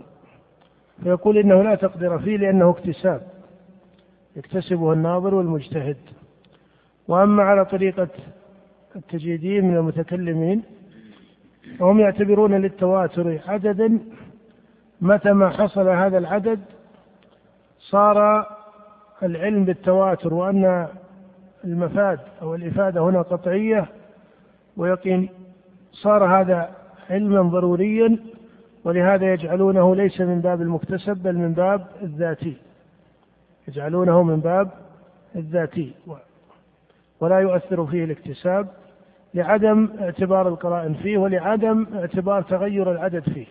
[1.02, 3.22] فيقول إنه لا تقدر فيه لأنه اكتساب.
[4.36, 5.96] يكتسبه الناظر والمجتهد.
[7.08, 8.08] وأما على طريقة
[8.96, 10.62] التجيدين من المتكلمين
[11.78, 13.98] فهم يعتبرون للتواتر عددا.
[15.00, 16.60] متى ما حصل هذا العدد
[17.78, 18.46] صار
[19.22, 20.88] العلم بالتواتر وأن
[21.64, 23.86] المفاد أو الإفادة هنا قطعية
[24.76, 25.28] ويقين
[25.92, 26.70] صار هذا
[27.10, 28.18] علما ضروريا
[28.84, 32.56] ولهذا يجعلونه ليس من باب المكتسب بل من باب الذاتي.
[33.68, 34.70] يجعلونه من باب
[35.36, 35.92] الذاتي
[37.20, 38.68] ولا يؤثر فيه الاكتساب
[39.34, 43.46] لعدم اعتبار القرائن فيه ولعدم اعتبار تغير العدد فيه.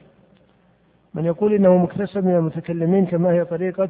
[1.13, 3.89] من يقول إنه مكتسب من المتكلمين كما هي طريقة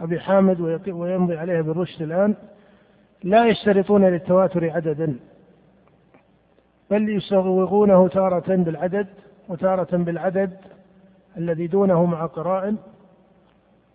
[0.00, 2.34] أبي حامد ويمضي عليها بالرشد الآن.
[3.22, 5.18] لا يشترطون للتواتر عددا
[6.90, 9.06] بل يصوغونه تارة بالعدد
[9.48, 10.56] وتارة بالعدد
[11.36, 12.76] الذي دونه مع قرائن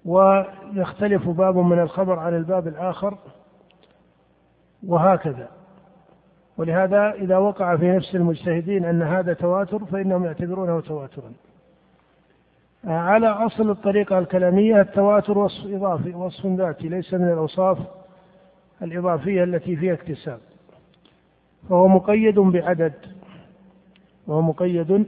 [0.06, 3.18] ويختلف باب من الخبر عن الباب الآخر
[4.88, 5.50] وهكذا.
[6.58, 11.34] ولهذا إذا وقع في نفس المجتهدين أن هذا تواتر فإنهم يعتبرونه تواترا.
[12.86, 17.78] على أصل الطريقة الكلامية التواتر وصف إضافي وصف ذاتي ليس من الأوصاف
[18.82, 20.40] الإضافية التي فيها اكتساب.
[21.70, 22.94] فهو مقيد بعدد
[24.28, 25.06] وهو مقيد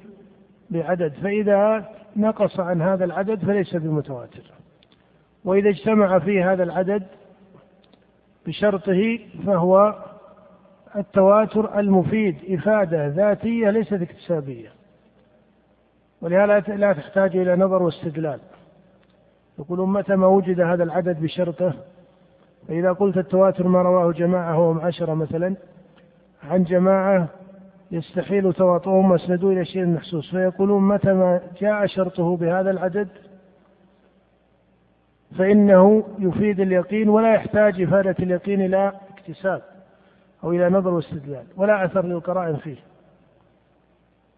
[0.69, 1.13] بعدد.
[1.13, 4.51] فإذا نقص عن هذا العدد فليس بمتواتر.
[5.45, 7.03] وإذا اجتمع فيه هذا العدد
[8.47, 9.95] بشرطه فهو
[10.95, 14.76] التواتر المفيد إفادة ذاتية ليست اكتسابية.
[16.21, 18.39] ولهذا لا تحتاج إلى نظر واستدلال.
[19.59, 21.73] يقولون متى ما وجد هذا العدد بشرطه
[22.67, 25.55] فإذا قلت التواتر ما رواه جماعة وهم عشرة مثلا
[26.43, 27.27] عن جماعة
[27.91, 33.07] يستحيل تواطؤهم واسندوا إلى شيء محسوس فيقولون متى ما جاء شرطه بهذا العدد
[35.37, 39.61] فإنه يفيد اليقين ولا يحتاج إفادة اليقين إلى اكتساب
[40.43, 42.77] أو إلى نظر واستدلال ولا أثر للقرائن فيه.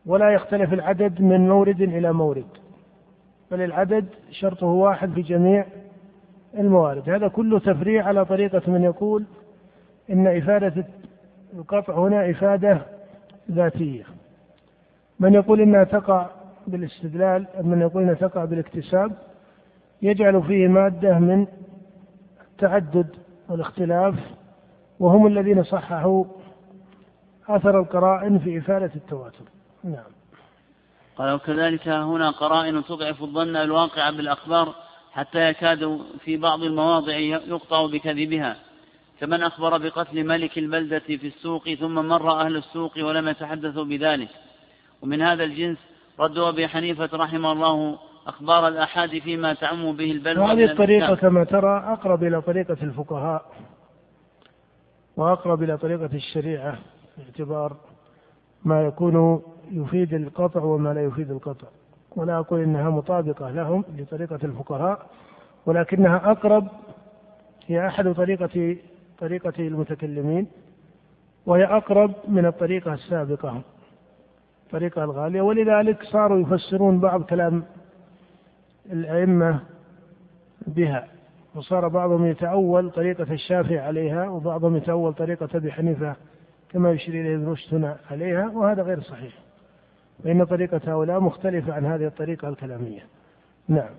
[0.06, 2.47] ولا يختلف العدد من مورد إلى مورد.
[3.52, 5.66] بل العدد شرطه واحد في جميع
[6.58, 7.10] الموارد.
[7.10, 9.26] هذا كله تفريع على طريقة من يقول
[10.10, 10.86] إن إفادة
[11.54, 12.82] القطع هنا إفادة
[13.52, 14.04] ذاتية.
[15.20, 16.30] من يقول إنها تقع
[16.68, 19.12] بالاستدلال من يقول إنها تقع بالاكتساب
[20.02, 21.47] يجعل فيه مادة من
[22.52, 23.08] التعدد
[23.50, 24.16] والاختلاف
[25.00, 26.26] وهم الذين صححوا
[27.47, 29.59] أثر القرائن في إفادة التواتر.
[29.84, 30.12] نعم.
[31.18, 34.76] قال وكذلك هنا قرائن تضعف الظن الواقع بالأخبار
[35.12, 38.56] حتى يكاد في بعض المواضع يقطع بكذبها.
[39.20, 44.30] كمن أخبر بقتل ملك البلدة في السوق ثم مر أهل السوق ولم يتحدثوا بذلك.
[45.02, 45.78] ومن هذا الجنس
[46.20, 51.94] رد أبي حنيفة رحمه الله أخبار الآحاد فيما تعم به البلوى هذه الطريقة كما ترى
[51.94, 53.46] أقرب إلى طريقة الفقهاء
[55.18, 56.80] وأقرب إلى طريقة الشريعة
[57.18, 57.78] باعتبار
[58.66, 61.67] ما يكون يفيد القطع وما لا يفيد القطع.
[62.15, 65.05] ولا أقول إنها مطابقة لهم لطريقة الفقهاء
[65.65, 66.67] ولكنها أقرب
[67.67, 68.78] هي أحد طريقة
[69.20, 70.47] طريقة المتكلمين
[71.45, 73.61] وهي أقرب من الطريقة السابقة
[74.65, 75.41] الطريقة الغالية.
[75.41, 77.63] ولذلك صاروا يفسرون بعض كلام
[78.91, 79.59] الأئمة
[80.67, 81.07] بها
[81.55, 86.15] وصار بعضهم يتأول طريقة الشافعي عليها وبعضهم يتأول طريقة أبي حنيفة
[86.70, 89.34] كما يشير إليه ابن رشد عليها وهذا غير صحيح.
[90.24, 93.05] فإن طريقة هؤلاء مختلفة عن هذه الطريقة الكلامية.
[93.67, 93.89] نعم.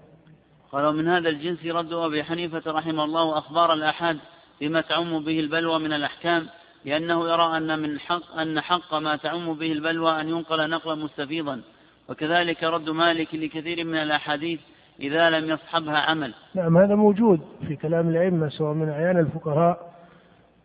[0.72, 4.18] قال من هذا الجنس رد أبي حنيفة رحمه الله أخبار الآحاد
[4.60, 6.46] بما تعم به البلوى من الأحكام
[6.84, 11.60] لأنه يرى أن من حق أن حق ما تعم به البلوى أن ينقل نقلا مستفيضا
[12.08, 14.60] وكذلك رد مالك لكثير من الأحاديث
[15.00, 16.34] إذا لم يصحبها عمل.
[16.54, 19.90] نعم هذا موجود في كلام الأئمة سواء من أعيان الفقهاء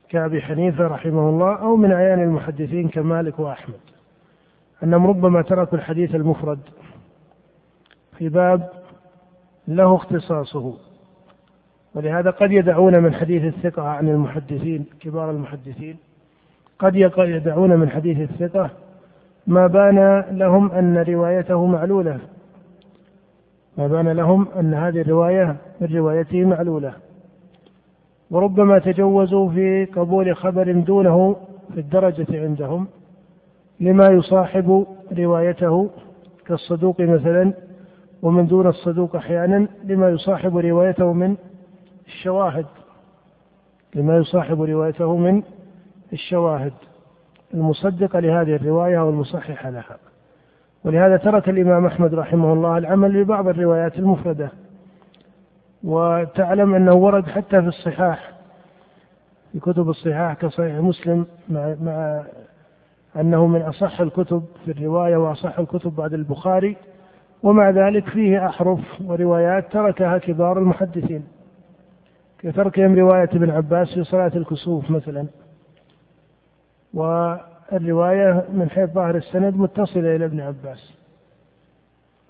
[0.09, 3.79] كأبي حنيفة رحمه الله أو من أعيان المحدثين كمالك وأحمد.
[4.83, 6.59] أنهم ربما تركوا الحديث المفرد
[8.17, 8.69] في باب
[9.67, 10.73] له اختصاصه.
[11.95, 15.97] ولهذا قد يدعون من حديث الثقة عن المحدثين كبار المحدثين
[16.79, 18.69] قد يدعون من حديث الثقة
[19.47, 22.19] ما بان لهم أن روايته معلولة.
[23.77, 26.93] ما بان لهم أن هذه الرواية من روايته معلولة.
[28.31, 31.35] وربما تجوزوا في قبول خبر دونه
[31.73, 32.87] في الدرجة عندهم.
[33.79, 34.85] لما يصاحب
[35.17, 35.89] روايته
[36.45, 37.53] كالصدوق مثلا
[38.21, 41.35] ومن دون الصدوق أحيانا لما يصاحب روايته من
[42.07, 42.65] الشواهد.
[43.95, 45.43] لما يصاحب روايته من
[46.13, 46.73] الشواهد.
[47.53, 49.97] المصدقة لهذه الرواية أو المصححة لها.
[50.83, 54.49] ولهذا ترك الإمام أحمد رحمه الله العمل ببعض الروايات المفردة.
[55.83, 58.31] وتعلم أنه ورد حتى في الصحاح
[59.51, 62.23] في كتب الصحاح كصحيح مسلم مع, مع
[63.19, 66.77] أنه من أصح الكتب في الرواية وأصح الكتب بعد البخاري
[67.43, 71.23] ومع ذلك فيه أحرف وروايات تركها كبار المحدثين
[72.39, 75.27] كتركهم رواية ابن عباس في صلاة الكسوف مثلا.
[76.93, 80.93] والرواية من حيث ظاهر السند متصلة إلى ابن عباس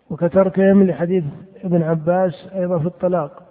[0.10, 1.24] وكتركهم لحديث
[1.64, 3.44] ابن عباس أيضا في الطلاق.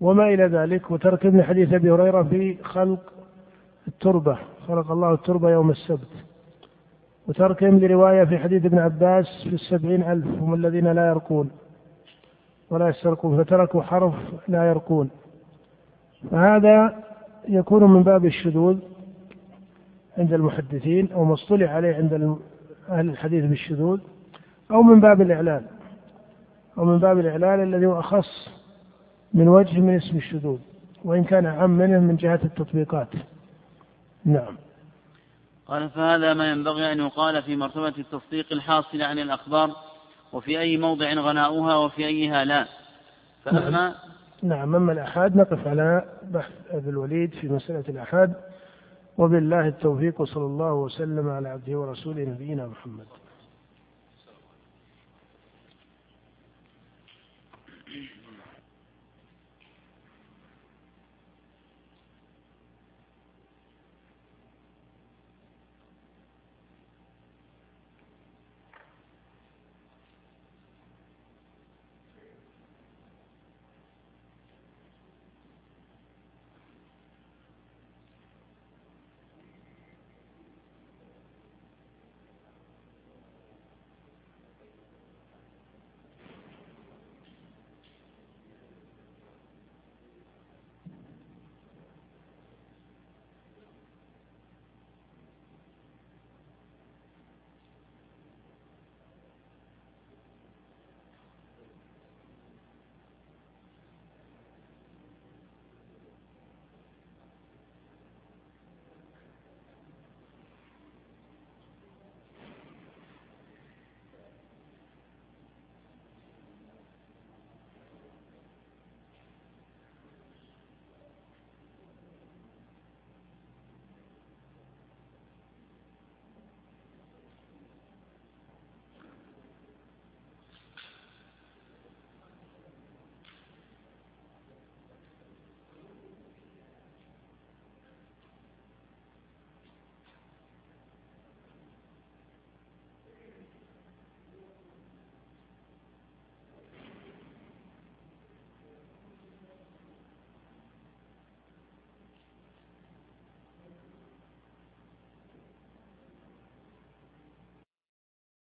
[0.00, 3.12] وما إلى ذلك وتركهم لحديث أبي هريرة في خلق
[3.88, 4.38] التربة.
[4.68, 6.08] خلق الله التربة يوم السبت.
[7.28, 11.50] وتركهم لرواية في حديث ابن عباس في السبعين ألف هم الذين لا يرقون.
[12.70, 14.14] ولا يسترقون فتركوا حرف
[14.48, 15.10] لا يرقون.
[16.30, 16.96] فهذا
[17.48, 18.78] يكون من باب الشذوذ
[20.18, 22.38] عند المحدثين أو ما اصطلح عليه عند
[22.88, 24.00] أهل الحديث بالشذوذ
[24.70, 25.62] أو من باب الإعلان.
[26.78, 28.48] أو من باب الإعلان الذي هو أخص
[29.34, 30.58] من وجه من اسم الشذوذ
[31.04, 33.08] وإن كان أعم منه من جهة التطبيقات.
[34.24, 34.56] نعم.
[35.66, 39.70] قال فهذا ما ينبغي أن يقال في مرتبة التصديق الحاصل عن الأخبار
[40.32, 42.66] وفي أي موضع غناؤها وفي أيها لا.
[43.44, 43.92] فأما نعم,
[44.42, 48.34] نعم أما الأحاد نقف على بحث أبي الوليد في مسألة الأحاد.
[49.18, 53.06] وبالله التوفيق وصلى الله وسلم على عبده ورسوله نبينا محمد.